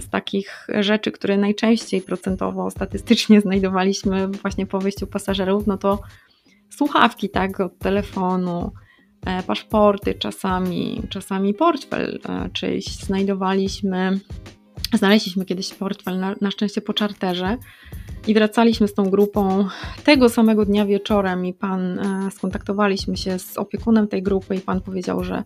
z 0.00 0.08
takich 0.08 0.66
rzeczy, 0.80 1.12
które 1.12 1.36
najczęściej 1.36 2.02
procentowo, 2.02 2.70
statystycznie 2.70 3.40
znajdowaliśmy 3.46 4.28
właśnie 4.28 4.66
po 4.66 4.78
wyjściu 4.78 5.06
pasażerów, 5.06 5.66
no 5.66 5.78
to 5.78 6.00
słuchawki, 6.70 7.30
tak, 7.30 7.60
od 7.60 7.78
telefonu, 7.78 8.72
e, 9.26 9.42
paszporty 9.42 10.14
czasami, 10.14 11.02
czasami 11.08 11.54
portfel 11.54 12.20
e, 12.28 12.50
czyjś 12.52 12.86
znajdowaliśmy. 12.86 14.20
Znaleźliśmy 14.92 15.44
kiedyś 15.44 15.74
portfel, 15.74 16.18
na, 16.18 16.34
na 16.40 16.50
szczęście 16.50 16.80
po 16.80 16.94
czarterze 16.94 17.56
i 18.26 18.34
wracaliśmy 18.34 18.88
z 18.88 18.94
tą 18.94 19.10
grupą 19.10 19.68
tego 20.04 20.28
samego 20.28 20.64
dnia 20.64 20.86
wieczorem 20.86 21.46
i 21.46 21.54
pan 21.54 21.98
e, 21.98 22.30
skontaktowaliśmy 22.30 23.16
się 23.16 23.38
z 23.38 23.58
opiekunem 23.58 24.08
tej 24.08 24.22
grupy 24.22 24.56
i 24.56 24.60
pan 24.60 24.80
powiedział, 24.80 25.24
że 25.24 25.44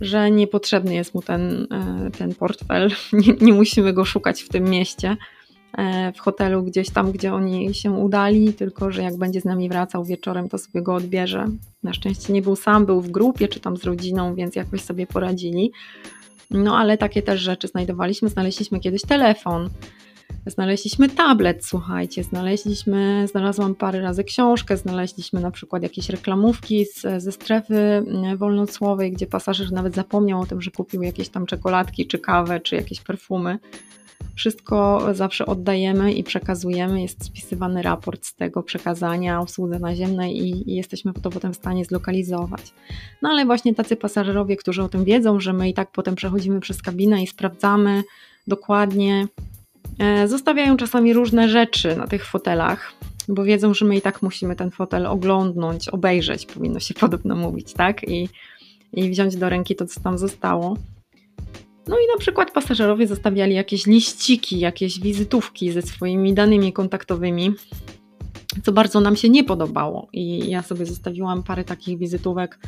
że 0.00 0.30
niepotrzebny 0.30 0.94
jest 0.94 1.14
mu 1.14 1.22
ten, 1.22 1.66
ten 2.18 2.34
portfel, 2.34 2.90
nie, 3.12 3.32
nie 3.40 3.52
musimy 3.52 3.92
go 3.92 4.04
szukać 4.04 4.42
w 4.42 4.48
tym 4.48 4.64
mieście. 4.64 5.16
E, 5.78 6.12
w 6.12 6.20
hotelu 6.20 6.62
gdzieś 6.62 6.90
tam, 6.90 7.12
gdzie 7.12 7.34
oni 7.34 7.74
się 7.74 7.90
udali, 7.90 8.52
tylko 8.52 8.90
że 8.90 9.02
jak 9.02 9.16
będzie 9.16 9.40
z 9.40 9.44
nami 9.44 9.68
wracał 9.68 10.04
wieczorem, 10.04 10.48
to 10.48 10.58
sobie 10.58 10.82
go 10.82 10.94
odbierze. 10.94 11.46
Na 11.82 11.92
szczęście 11.92 12.32
nie 12.32 12.42
był 12.42 12.56
sam, 12.56 12.86
był 12.86 13.00
w 13.00 13.10
grupie 13.10 13.48
czy 13.48 13.60
tam 13.60 13.76
z 13.76 13.84
rodziną, 13.84 14.34
więc 14.34 14.56
jakoś 14.56 14.80
sobie 14.80 15.06
poradzili. 15.06 15.72
No 16.50 16.78
ale 16.78 16.98
takie 16.98 17.22
też 17.22 17.40
rzeczy 17.40 17.68
znajdowaliśmy. 17.68 18.28
Znaleźliśmy 18.28 18.80
kiedyś 18.80 19.02
telefon, 19.02 19.70
znaleźliśmy 20.46 21.08
tablet, 21.08 21.66
słuchajcie, 21.66 22.24
znaleźliśmy, 22.24 23.26
znalazłam 23.30 23.74
parę 23.74 24.00
razy 24.00 24.24
książkę, 24.24 24.76
znaleźliśmy 24.76 25.40
na 25.40 25.50
przykład 25.50 25.82
jakieś 25.82 26.08
reklamówki 26.08 26.86
z, 26.86 27.22
ze 27.22 27.32
strefy 27.32 27.74
mm, 27.74 28.36
wolnocłowej, 28.36 29.12
gdzie 29.12 29.26
pasażer 29.26 29.72
nawet 29.72 29.94
zapomniał 29.94 30.40
o 30.40 30.46
tym, 30.46 30.62
że 30.62 30.70
kupił 30.70 31.02
jakieś 31.02 31.28
tam 31.28 31.46
czekoladki, 31.46 32.06
czy 32.06 32.18
kawę, 32.18 32.60
czy 32.60 32.76
jakieś 32.76 33.00
perfumy. 33.00 33.58
Wszystko 34.34 35.08
zawsze 35.14 35.46
oddajemy 35.46 36.12
i 36.12 36.24
przekazujemy. 36.24 37.02
Jest 37.02 37.24
spisywany 37.24 37.82
raport 37.82 38.26
z 38.26 38.34
tego 38.34 38.62
przekazania 38.62 39.40
usłudze 39.40 39.78
naziemnej 39.78 40.36
i, 40.36 40.70
i 40.70 40.74
jesteśmy 40.74 41.12
to 41.12 41.30
potem 41.30 41.52
w 41.52 41.56
stanie 41.56 41.84
zlokalizować. 41.84 42.74
No 43.22 43.28
ale 43.28 43.46
właśnie 43.46 43.74
tacy 43.74 43.96
pasażerowie, 43.96 44.56
którzy 44.56 44.82
o 44.82 44.88
tym 44.88 45.04
wiedzą, 45.04 45.40
że 45.40 45.52
my 45.52 45.68
i 45.68 45.74
tak 45.74 45.90
potem 45.92 46.14
przechodzimy 46.14 46.60
przez 46.60 46.82
kabinę 46.82 47.22
i 47.22 47.26
sprawdzamy 47.26 48.02
dokładnie, 48.46 49.26
zostawiają 50.26 50.76
czasami 50.76 51.12
różne 51.12 51.48
rzeczy 51.48 51.96
na 51.96 52.06
tych 52.06 52.26
fotelach 52.26 52.92
bo 53.28 53.44
wiedzą, 53.44 53.74
że 53.74 53.84
my 53.84 53.96
i 53.96 54.00
tak 54.00 54.22
musimy 54.22 54.56
ten 54.56 54.70
fotel 54.70 55.06
oglądnąć, 55.06 55.88
obejrzeć, 55.88 56.46
powinno 56.46 56.80
się 56.80 56.94
podobno 57.04 57.36
mówić, 57.36 57.72
tak? 57.72 58.08
I, 58.08 58.28
i 58.92 59.10
wziąć 59.10 59.36
do 59.36 59.48
ręki 59.48 59.76
to, 59.76 59.86
co 59.86 60.00
tam 60.00 60.18
zostało. 60.18 60.76
No 61.88 61.96
i 61.96 62.06
na 62.12 62.18
przykład 62.18 62.50
pasażerowie 62.50 63.06
zostawiali 63.06 63.54
jakieś 63.54 63.86
liściki, 63.86 64.58
jakieś 64.58 65.00
wizytówki 65.00 65.72
ze 65.72 65.82
swoimi 65.82 66.34
danymi 66.34 66.72
kontaktowymi, 66.72 67.54
co 68.62 68.72
bardzo 68.72 69.00
nam 69.00 69.16
się 69.16 69.28
nie 69.28 69.44
podobało. 69.44 70.08
I 70.12 70.50
ja 70.50 70.62
sobie 70.62 70.86
zostawiłam 70.86 71.42
parę 71.42 71.64
takich 71.64 71.98
wizytówek 71.98 72.58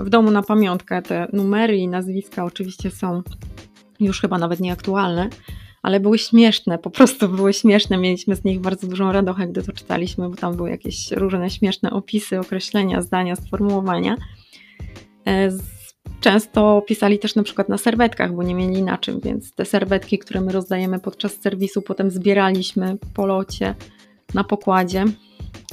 w 0.00 0.08
domu 0.08 0.30
na 0.30 0.42
pamiątkę. 0.42 1.02
Te 1.02 1.26
numery 1.32 1.76
i 1.76 1.88
nazwiska 1.88 2.44
oczywiście 2.44 2.90
są 2.90 3.22
już 4.00 4.20
chyba 4.20 4.38
nawet 4.38 4.60
nieaktualne, 4.60 5.28
ale 5.82 6.00
były 6.00 6.18
śmieszne, 6.18 6.78
po 6.78 6.90
prostu 6.90 7.28
były 7.28 7.52
śmieszne. 7.52 7.98
Mieliśmy 7.98 8.36
z 8.36 8.44
nich 8.44 8.60
bardzo 8.60 8.86
dużą 8.86 9.12
radochę, 9.12 9.48
gdy 9.48 9.62
to 9.62 9.72
czytaliśmy, 9.72 10.28
bo 10.28 10.36
tam 10.36 10.56
były 10.56 10.70
jakieś 10.70 11.10
różne 11.10 11.50
śmieszne 11.50 11.90
opisy, 11.90 12.40
określenia, 12.40 13.02
zdania, 13.02 13.36
sformułowania. 13.36 14.16
E, 15.26 15.50
Często 16.20 16.82
pisali 16.86 17.18
też 17.18 17.34
na 17.34 17.42
przykład 17.42 17.68
na 17.68 17.78
serwetkach, 17.78 18.34
bo 18.34 18.42
nie 18.42 18.54
mieli 18.54 18.82
na 18.82 18.98
czym, 18.98 19.20
więc 19.20 19.52
te 19.54 19.64
serwetki, 19.64 20.18
które 20.18 20.40
my 20.40 20.52
rozdajemy 20.52 20.98
podczas 20.98 21.32
serwisu, 21.32 21.82
potem 21.82 22.10
zbieraliśmy 22.10 22.96
po 23.14 23.26
locie 23.26 23.74
na 24.34 24.44
pokładzie. 24.44 25.04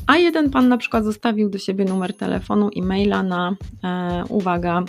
A 0.08 0.18
jeden 0.18 0.50
pan 0.50 0.68
na 0.68 0.78
przykład 0.78 1.04
zostawił 1.04 1.50
do 1.50 1.58
siebie 1.58 1.86
numer 1.86 2.14
telefonu 2.14 2.70
i 2.70 2.82
maila 2.82 3.24
na, 3.24 3.56
e, 3.84 4.24
uwaga, 4.30 4.84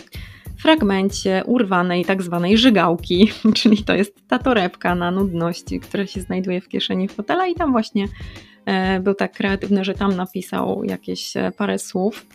fragmencie 0.63 1.43
urwanej 1.47 2.05
tak 2.05 2.23
zwanej 2.23 2.59
żygałki, 2.59 3.31
czyli 3.59 3.85
to 3.85 3.95
jest 3.95 4.29
ta 4.29 4.39
torebka 4.39 4.95
na 4.95 5.11
nudności, 5.11 5.81
która 5.81 6.07
się 6.07 6.21
znajduje 6.21 6.61
w 6.61 6.69
kieszeni 6.69 7.09
fotela 7.09 7.47
i 7.47 7.55
tam 7.55 7.73
właśnie 7.73 8.09
e, 8.67 9.01
był 9.01 9.15
tak 9.15 9.33
kreatywny, 9.33 9.85
że 9.85 9.95
tam 9.95 10.17
napisał 10.17 10.85
jakieś 10.85 11.37
e, 11.37 11.53
parę 11.57 11.79
słów. 11.79 12.27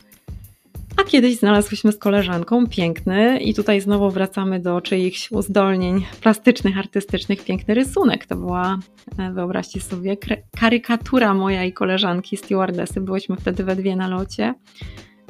A 0.97 1.03
kiedyś 1.03 1.39
znalazłyśmy 1.39 1.91
z 1.91 1.97
koleżanką 1.97 2.67
piękny, 2.67 3.39
i 3.39 3.53
tutaj 3.53 3.81
znowu 3.81 4.09
wracamy 4.11 4.59
do 4.59 4.81
czyichś 4.81 5.31
uzdolnień 5.31 6.05
plastycznych, 6.21 6.77
artystycznych, 6.77 7.43
piękny 7.43 7.73
rysunek. 7.73 8.25
To 8.25 8.35
była, 8.35 8.79
e, 9.17 9.31
wyobraźcie 9.33 9.81
sobie, 9.81 10.17
karykatura 10.59 11.33
moja 11.33 11.63
i 11.63 11.73
koleżanki 11.73 12.38
stewardesy. 12.38 13.01
Byłyśmy 13.01 13.35
wtedy 13.35 13.63
we 13.63 13.75
dwie 13.75 13.95
na 13.95 14.07
locie. 14.07 14.53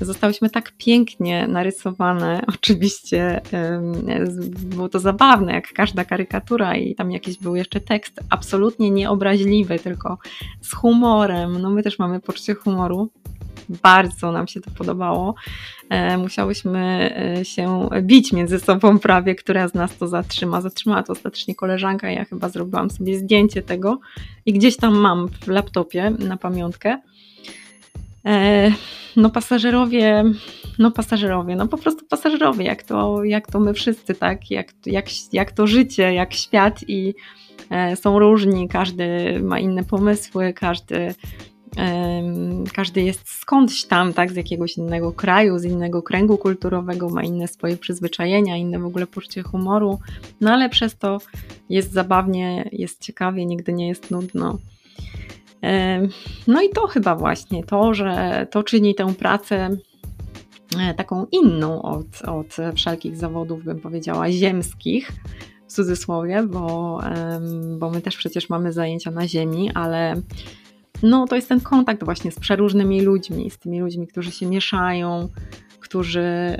Zostałyśmy 0.01 0.49
tak 0.49 0.71
pięknie 0.77 1.47
narysowane. 1.47 2.41
Oczywiście 2.55 3.41
było 4.45 4.89
to 4.89 4.99
zabawne, 4.99 5.53
jak 5.53 5.73
każda 5.73 6.05
karykatura, 6.05 6.75
i 6.75 6.95
tam 6.95 7.11
jakiś 7.11 7.37
był 7.37 7.55
jeszcze 7.55 7.79
tekst 7.79 8.19
absolutnie 8.29 8.91
nieobraźliwy, 8.91 9.79
tylko 9.79 10.17
z 10.61 10.73
humorem. 10.73 11.61
No, 11.61 11.69
my 11.69 11.83
też 11.83 11.99
mamy 11.99 12.19
poczucie 12.19 12.53
humoru. 12.53 13.09
Bardzo 13.69 14.31
nam 14.31 14.47
się 14.47 14.61
to 14.61 14.71
podobało. 14.71 15.35
E, 15.89 16.17
musiałyśmy 16.17 17.11
e, 17.39 17.45
się 17.45 17.89
bić 18.01 18.33
między 18.33 18.59
sobą 18.59 18.99
prawie, 18.99 19.35
która 19.35 19.67
z 19.67 19.73
nas 19.73 19.97
to 19.97 20.07
zatrzyma. 20.07 20.61
Zatrzymała 20.61 21.03
to 21.03 21.13
ostatecznie 21.13 21.55
koleżanka. 21.55 22.11
Ja 22.11 22.25
chyba 22.25 22.49
zrobiłam 22.49 22.89
sobie 22.89 23.17
zdjęcie 23.17 23.61
tego 23.61 23.99
i 24.45 24.53
gdzieś 24.53 24.77
tam 24.77 24.97
mam 24.97 25.27
w 25.27 25.47
laptopie 25.47 26.09
na 26.09 26.37
pamiątkę. 26.37 26.97
E, 28.25 28.71
no 29.15 29.29
pasażerowie, 29.29 30.23
no 30.79 30.91
pasażerowie, 30.91 31.55
no 31.55 31.67
po 31.67 31.77
prostu 31.77 32.05
pasażerowie, 32.05 32.65
jak 32.65 32.83
to, 32.83 33.23
jak 33.23 33.51
to 33.51 33.59
my 33.59 33.73
wszyscy, 33.73 34.15
tak, 34.15 34.51
jak, 34.51 34.73
jak, 34.85 35.05
jak 35.33 35.51
to 35.51 35.67
życie, 35.67 36.13
jak 36.13 36.33
świat 36.33 36.79
i 36.87 37.13
są 37.95 38.19
różni, 38.19 38.67
każdy 38.67 39.39
ma 39.43 39.59
inne 39.59 39.83
pomysły, 39.83 40.53
każdy 40.53 41.15
każdy 42.73 43.01
jest 43.01 43.29
skądś 43.29 43.83
tam, 43.83 44.13
tak, 44.13 44.31
z 44.31 44.35
jakiegoś 44.35 44.77
innego 44.77 45.11
kraju, 45.11 45.59
z 45.59 45.63
innego 45.63 46.03
kręgu 46.03 46.37
kulturowego, 46.37 47.09
ma 47.09 47.23
inne 47.23 47.47
swoje 47.47 47.77
przyzwyczajenia, 47.77 48.57
inne 48.57 48.79
w 48.79 48.85
ogóle 48.85 49.07
poczucie 49.07 49.43
humoru, 49.43 49.99
no 50.41 50.51
ale 50.51 50.69
przez 50.69 50.97
to 50.97 51.17
jest 51.69 51.91
zabawnie, 51.91 52.69
jest 52.71 53.01
ciekawie, 53.01 53.45
nigdy 53.45 53.73
nie 53.73 53.87
jest 53.87 54.11
nudno. 54.11 54.57
No 56.47 56.61
i 56.61 56.69
to 56.69 56.87
chyba 56.87 57.15
właśnie, 57.15 57.63
to, 57.63 57.93
że 57.93 58.47
to 58.51 58.63
czyni 58.63 58.95
tę 58.95 59.13
pracę 59.13 59.69
e, 60.79 60.93
taką 60.93 61.25
inną 61.31 61.81
od, 61.81 62.21
od 62.27 62.57
wszelkich 62.75 63.17
zawodów, 63.17 63.63
bym 63.63 63.79
powiedziała, 63.79 64.31
ziemskich, 64.31 65.11
w 65.67 65.73
cudzysłowie, 65.73 66.43
bo, 66.43 66.99
bo 67.77 67.89
my 67.89 68.01
też 68.01 68.17
przecież 68.17 68.49
mamy 68.49 68.73
zajęcia 68.73 69.11
na 69.11 69.27
ziemi, 69.27 69.71
ale 69.73 70.15
no 71.03 71.25
to 71.27 71.35
jest 71.35 71.49
ten 71.49 71.61
kontakt 71.61 72.03
właśnie 72.03 72.31
z 72.31 72.39
przeróżnymi 72.39 73.01
ludźmi, 73.01 73.51
z 73.51 73.57
tymi 73.57 73.79
ludźmi, 73.79 74.07
którzy 74.07 74.31
się 74.31 74.45
mieszają, 74.45 75.29
którzy 75.79 76.57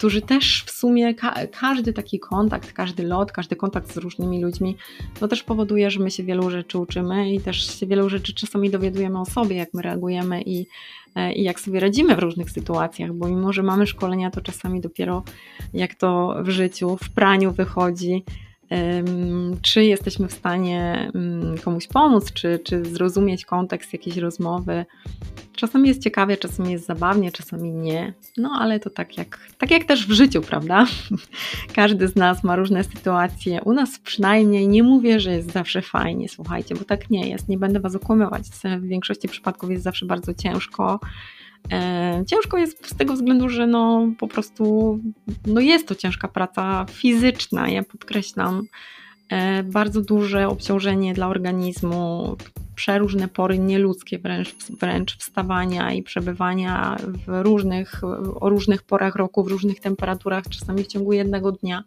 którzy 0.00 0.22
też 0.22 0.64
w 0.66 0.70
sumie 0.70 1.14
ka 1.14 1.34
każdy 1.60 1.92
taki 1.92 2.18
kontakt, 2.18 2.72
każdy 2.72 3.02
lot, 3.02 3.32
każdy 3.32 3.56
kontakt 3.56 3.92
z 3.92 3.96
różnymi 3.96 4.42
ludźmi, 4.42 4.76
to 5.20 5.28
też 5.28 5.42
powoduje, 5.42 5.90
że 5.90 6.00
my 6.00 6.10
się 6.10 6.22
wielu 6.22 6.50
rzeczy 6.50 6.78
uczymy 6.78 7.32
i 7.32 7.40
też 7.40 7.78
się 7.80 7.86
wielu 7.86 8.08
rzeczy 8.08 8.34
czasami 8.34 8.70
dowiadujemy 8.70 9.20
o 9.20 9.24
sobie, 9.24 9.56
jak 9.56 9.74
my 9.74 9.82
reagujemy 9.82 10.42
i, 10.42 10.66
e, 11.14 11.32
i 11.32 11.42
jak 11.42 11.60
sobie 11.60 11.80
radzimy 11.80 12.16
w 12.16 12.18
różnych 12.18 12.50
sytuacjach, 12.50 13.12
bo 13.12 13.28
mimo, 13.28 13.52
że 13.52 13.62
mamy 13.62 13.86
szkolenia, 13.86 14.30
to 14.30 14.40
czasami 14.40 14.80
dopiero 14.80 15.22
jak 15.74 15.94
to 15.94 16.36
w 16.42 16.48
życiu, 16.48 16.96
w 16.96 17.10
praniu 17.10 17.52
wychodzi, 17.52 18.24
czy 19.62 19.84
jesteśmy 19.84 20.28
w 20.28 20.32
stanie 20.32 21.12
komuś 21.64 21.86
pomóc, 21.86 22.32
czy, 22.32 22.58
czy 22.64 22.84
zrozumieć 22.84 23.44
kontekst 23.44 23.92
jakiejś 23.92 24.16
rozmowy. 24.16 24.84
Czasami 25.56 25.88
jest 25.88 26.02
ciekawie, 26.02 26.36
czasami 26.36 26.72
jest 26.72 26.86
zabawnie, 26.86 27.32
czasami 27.32 27.72
nie. 27.72 28.14
No 28.36 28.50
ale 28.60 28.80
to 28.80 28.90
tak 28.90 29.18
jak, 29.18 29.38
tak 29.58 29.70
jak 29.70 29.84
też 29.84 30.06
w 30.06 30.12
życiu, 30.12 30.40
prawda? 30.40 30.86
Każdy 31.74 32.08
z 32.08 32.16
nas 32.16 32.44
ma 32.44 32.56
różne 32.56 32.84
sytuacje. 32.84 33.60
U 33.64 33.72
nas 33.72 33.98
przynajmniej 33.98 34.68
nie 34.68 34.82
mówię, 34.82 35.20
że 35.20 35.32
jest 35.32 35.52
zawsze 35.52 35.82
fajnie, 35.82 36.28
słuchajcie, 36.28 36.74
bo 36.74 36.84
tak 36.84 37.10
nie 37.10 37.28
jest. 37.28 37.48
Nie 37.48 37.58
będę 37.58 37.80
Was 37.80 37.94
okłamywać. 37.94 38.42
W 38.80 38.86
większości 38.86 39.28
przypadków 39.28 39.70
jest 39.70 39.84
zawsze 39.84 40.06
bardzo 40.06 40.34
ciężko. 40.34 41.00
E, 41.72 42.24
ciężko 42.26 42.58
jest 42.58 42.86
z 42.86 42.96
tego 42.96 43.14
względu, 43.14 43.48
że 43.48 43.66
no 43.66 44.08
po 44.18 44.28
prostu 44.28 44.98
no 45.46 45.60
jest 45.60 45.88
to 45.88 45.94
ciężka 45.94 46.28
praca 46.28 46.86
fizyczna. 46.90 47.68
Ja 47.68 47.82
podkreślam, 47.82 48.62
e, 49.28 49.62
bardzo 49.62 50.00
duże 50.00 50.48
obciążenie 50.48 51.14
dla 51.14 51.28
organizmu, 51.28 52.36
przeróżne 52.80 53.28
pory 53.28 53.58
nieludzkie 53.58 54.18
wręcz, 54.18 54.54
wręcz 54.80 55.16
wstawania 55.16 55.92
i 55.92 56.02
przebywania 56.02 56.96
w 57.26 57.42
różnych, 57.42 58.00
o 58.40 58.48
różnych 58.48 58.82
porach 58.82 59.16
roku, 59.16 59.44
w 59.44 59.48
różnych 59.48 59.80
temperaturach, 59.80 60.44
czasami 60.48 60.84
w 60.84 60.86
ciągu 60.86 61.12
jednego 61.12 61.52
dnia. 61.52 61.84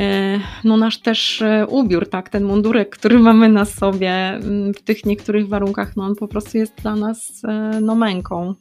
E, 0.00 0.40
no 0.64 0.76
nasz 0.76 1.00
też 1.00 1.42
e, 1.42 1.66
ubiór, 1.66 2.08
tak, 2.08 2.28
ten 2.28 2.44
mundurek, 2.44 2.90
który 2.90 3.18
mamy 3.28 3.48
na 3.48 3.64
sobie 3.64 4.12
mm, 4.12 4.74
w 4.74 4.82
tych 4.82 5.06
niektórych 5.06 5.48
warunkach, 5.48 5.96
no 5.96 6.04
on 6.04 6.14
po 6.14 6.28
prostu 6.28 6.58
jest 6.58 6.74
dla 6.82 6.96
nas 6.96 7.42
e, 7.44 7.80
no 7.80 7.94
męką. 7.94 8.54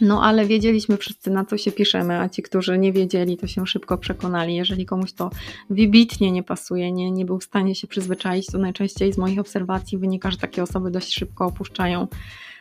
No 0.00 0.22
ale 0.22 0.46
wiedzieliśmy 0.46 0.96
wszyscy 0.96 1.30
na 1.30 1.44
co 1.44 1.58
się 1.58 1.72
piszemy, 1.72 2.20
a 2.20 2.28
ci, 2.28 2.42
którzy 2.42 2.78
nie 2.78 2.92
wiedzieli, 2.92 3.36
to 3.36 3.46
się 3.46 3.66
szybko 3.66 3.98
przekonali. 3.98 4.54
Jeżeli 4.54 4.86
komuś 4.86 5.12
to 5.12 5.30
wybitnie 5.70 6.32
nie 6.32 6.42
pasuje, 6.42 6.92
nie, 6.92 7.10
nie 7.10 7.24
był 7.24 7.38
w 7.38 7.44
stanie 7.44 7.74
się 7.74 7.86
przyzwyczaić, 7.86 8.46
to 8.46 8.58
najczęściej 8.58 9.12
z 9.12 9.18
moich 9.18 9.38
obserwacji 9.38 9.98
wynika, 9.98 10.30
że 10.30 10.36
takie 10.36 10.62
osoby 10.62 10.90
dość 10.90 11.14
szybko 11.14 11.46
opuszczają 11.46 12.06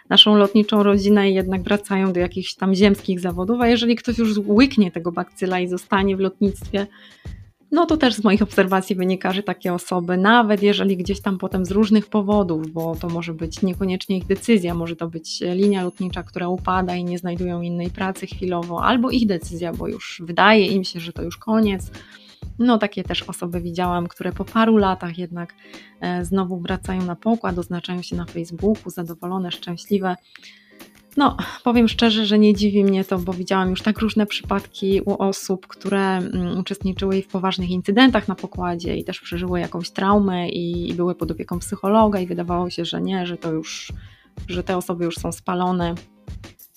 naszą 0.09 0.35
lotniczą 0.35 0.83
rodzinę 0.83 1.31
i 1.31 1.33
jednak 1.33 1.63
wracają 1.63 2.13
do 2.13 2.19
jakichś 2.19 2.53
tam 2.53 2.75
ziemskich 2.75 3.19
zawodów, 3.19 3.61
a 3.61 3.67
jeżeli 3.67 3.95
ktoś 3.95 4.17
już 4.17 4.37
łyknie 4.37 4.91
tego 4.91 5.11
bakcyla 5.11 5.59
i 5.59 5.67
zostanie 5.67 6.17
w 6.17 6.19
lotnictwie, 6.19 6.87
no 7.71 7.85
to 7.85 7.97
też 7.97 8.13
z 8.13 8.23
moich 8.23 8.41
obserwacji 8.41 8.95
wynika, 8.95 9.33
że 9.33 9.43
takie 9.43 9.73
osoby, 9.73 10.17
nawet 10.17 10.63
jeżeli 10.63 10.97
gdzieś 10.97 11.21
tam 11.21 11.37
potem 11.37 11.65
z 11.65 11.71
różnych 11.71 12.07
powodów, 12.07 12.71
bo 12.71 12.95
to 12.95 13.09
może 13.09 13.33
być 13.33 13.61
niekoniecznie 13.61 14.17
ich 14.17 14.25
decyzja, 14.25 14.73
może 14.73 14.95
to 14.95 15.07
być 15.07 15.41
linia 15.55 15.83
lotnicza, 15.83 16.23
która 16.23 16.47
upada 16.47 16.95
i 16.95 17.03
nie 17.03 17.17
znajdują 17.17 17.61
innej 17.61 17.89
pracy 17.89 18.27
chwilowo, 18.27 18.83
albo 18.83 19.09
ich 19.09 19.27
decyzja, 19.27 19.73
bo 19.73 19.87
już 19.87 20.21
wydaje 20.25 20.67
im 20.67 20.83
się, 20.83 20.99
że 20.99 21.13
to 21.13 21.23
już 21.23 21.37
koniec. 21.37 21.91
No, 22.59 22.77
takie 22.77 23.03
też 23.03 23.23
osoby 23.23 23.61
widziałam, 23.61 24.07
które 24.07 24.31
po 24.31 24.45
paru 24.45 24.77
latach 24.77 25.17
jednak 25.17 25.53
e, 26.01 26.25
znowu 26.25 26.59
wracają 26.59 27.05
na 27.05 27.15
pokład, 27.15 27.57
oznaczają 27.57 28.01
się 28.01 28.15
na 28.15 28.25
Facebooku, 28.25 28.89
zadowolone, 28.89 29.51
szczęśliwe. 29.51 30.15
No, 31.17 31.37
powiem 31.63 31.87
szczerze, 31.87 32.25
że 32.25 32.39
nie 32.39 32.53
dziwi 32.53 32.83
mnie 32.83 33.05
to, 33.05 33.19
bo 33.19 33.33
widziałam 33.33 33.69
już 33.69 33.81
tak 33.81 33.99
różne 33.99 34.25
przypadki 34.25 35.01
u 35.01 35.23
osób, 35.23 35.67
które 35.67 36.17
mm, 36.17 36.57
uczestniczyły 36.57 37.21
w 37.21 37.27
poważnych 37.27 37.69
incydentach 37.69 38.27
na 38.27 38.35
pokładzie 38.35 38.95
i 38.95 39.03
też 39.03 39.19
przeżyły 39.19 39.59
jakąś 39.59 39.89
traumę 39.89 40.49
i, 40.49 40.93
były 40.93 41.15
pod 41.15 41.31
opieką 41.31 41.59
psychologa 41.59 42.19
i 42.19 42.27
wydawało 42.27 42.69
się, 42.69 42.85
że 42.85 43.01
nie, 43.01 43.25
że 43.25 43.37
to 43.37 43.51
już, 43.51 43.93
że 44.47 44.63
te 44.63 44.77
osoby 44.77 45.05
już 45.05 45.15
są 45.15 45.31
spalone. 45.31 45.95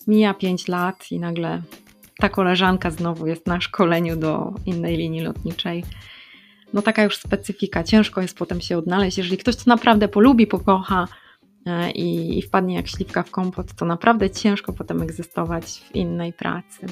Mija 0.07 0.35
5 0.35 0.69
lat 0.69 1.13
i 1.13 1.19
nagle 1.19 1.63
ta 2.19 2.29
koleżanka 2.29 2.91
znowu 2.91 3.27
jest 3.27 3.47
na 3.47 3.61
szkoleniu 3.61 4.17
do 4.17 4.55
innej 4.67 4.97
linii 4.97 5.21
lotniczej. 5.21 5.85
No 6.73 6.83
taka 6.83 7.03
już 7.03 7.17
specyfika, 7.17 7.85
ciężko 7.85 8.21
jest 8.21 8.39
potem 8.39 8.61
się 8.61 8.79
odnaleźć. 8.79 9.19
Jeżeli 9.19 9.39
ktoś 9.39 9.57
to 9.57 9.63
naprawdę 9.67 10.09
polubi, 10.09 10.47
pokocha, 10.47 11.09
i, 11.95 12.39
i 12.39 12.43
wpadnie 12.43 12.75
jak 12.75 12.89
śliwka 12.89 13.23
w 13.23 13.31
kompot, 13.31 13.75
to 13.75 13.85
naprawdę 13.85 14.31
ciężko 14.31 14.73
potem 14.73 15.03
egzystować 15.03 15.65
w 15.67 15.97
innej 15.97 16.33
pracy. 16.33 16.87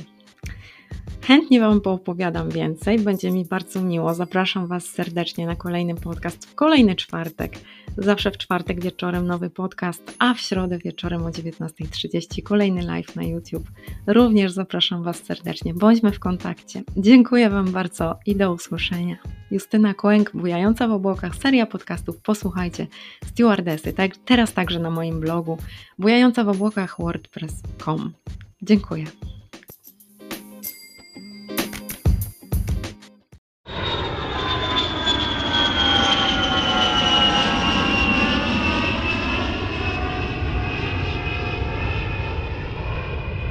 Chętnie 1.31 1.61
Wam 1.61 1.81
poopowiadam 1.81 2.51
więcej, 2.51 2.99
będzie 2.99 3.31
mi 3.31 3.45
bardzo 3.45 3.83
miło. 3.83 4.15
Zapraszam 4.15 4.67
Was 4.67 4.85
serdecznie 4.85 5.47
na 5.47 5.57
kolejny 5.57 5.95
podcast 5.95 6.47
w 6.47 6.55
kolejny 6.55 6.95
czwartek. 6.95 7.53
Zawsze 7.99 8.31
w 8.31 8.39
czwartek 8.39 8.83
wieczorem 8.83 9.27
nowy 9.27 9.51
podcast, 9.51 10.17
a 10.19 10.35
w 10.35 10.41
środę 10.41 10.79
wieczorem 10.79 11.23
o 11.23 11.29
19.30 11.29 12.43
kolejny 12.43 12.83
live 12.83 13.17
na 13.17 13.23
YouTube. 13.23 13.71
Również 14.07 14.53
zapraszam 14.53 15.03
Was 15.03 15.17
serdecznie. 15.17 15.75
Bądźmy 15.75 16.13
w 16.13 16.19
kontakcie. 16.19 16.83
Dziękuję 16.97 17.51
Wam 17.51 17.73
bardzo 17.73 18.19
i 18.27 18.37
do 18.37 18.53
usłyszenia. 18.53 19.17
Justyna 19.51 19.95
Kołęk, 19.95 20.31
bujająca 20.35 20.89
w 20.89 20.93
obłokach, 20.93 21.37
seria 21.37 21.67
podcastów 21.67 22.21
Posłuchajcie, 22.23 22.87
stewardesy, 23.25 23.93
tak, 23.93 24.17
teraz 24.17 24.53
także 24.53 24.79
na 24.79 24.91
moim 24.91 25.21
blogu 25.21 25.59
bujająca 25.99 26.45
w 26.45 26.49
obłokach 26.49 26.97
wordpress.com. 26.99 28.13
Dziękuję. 28.63 29.05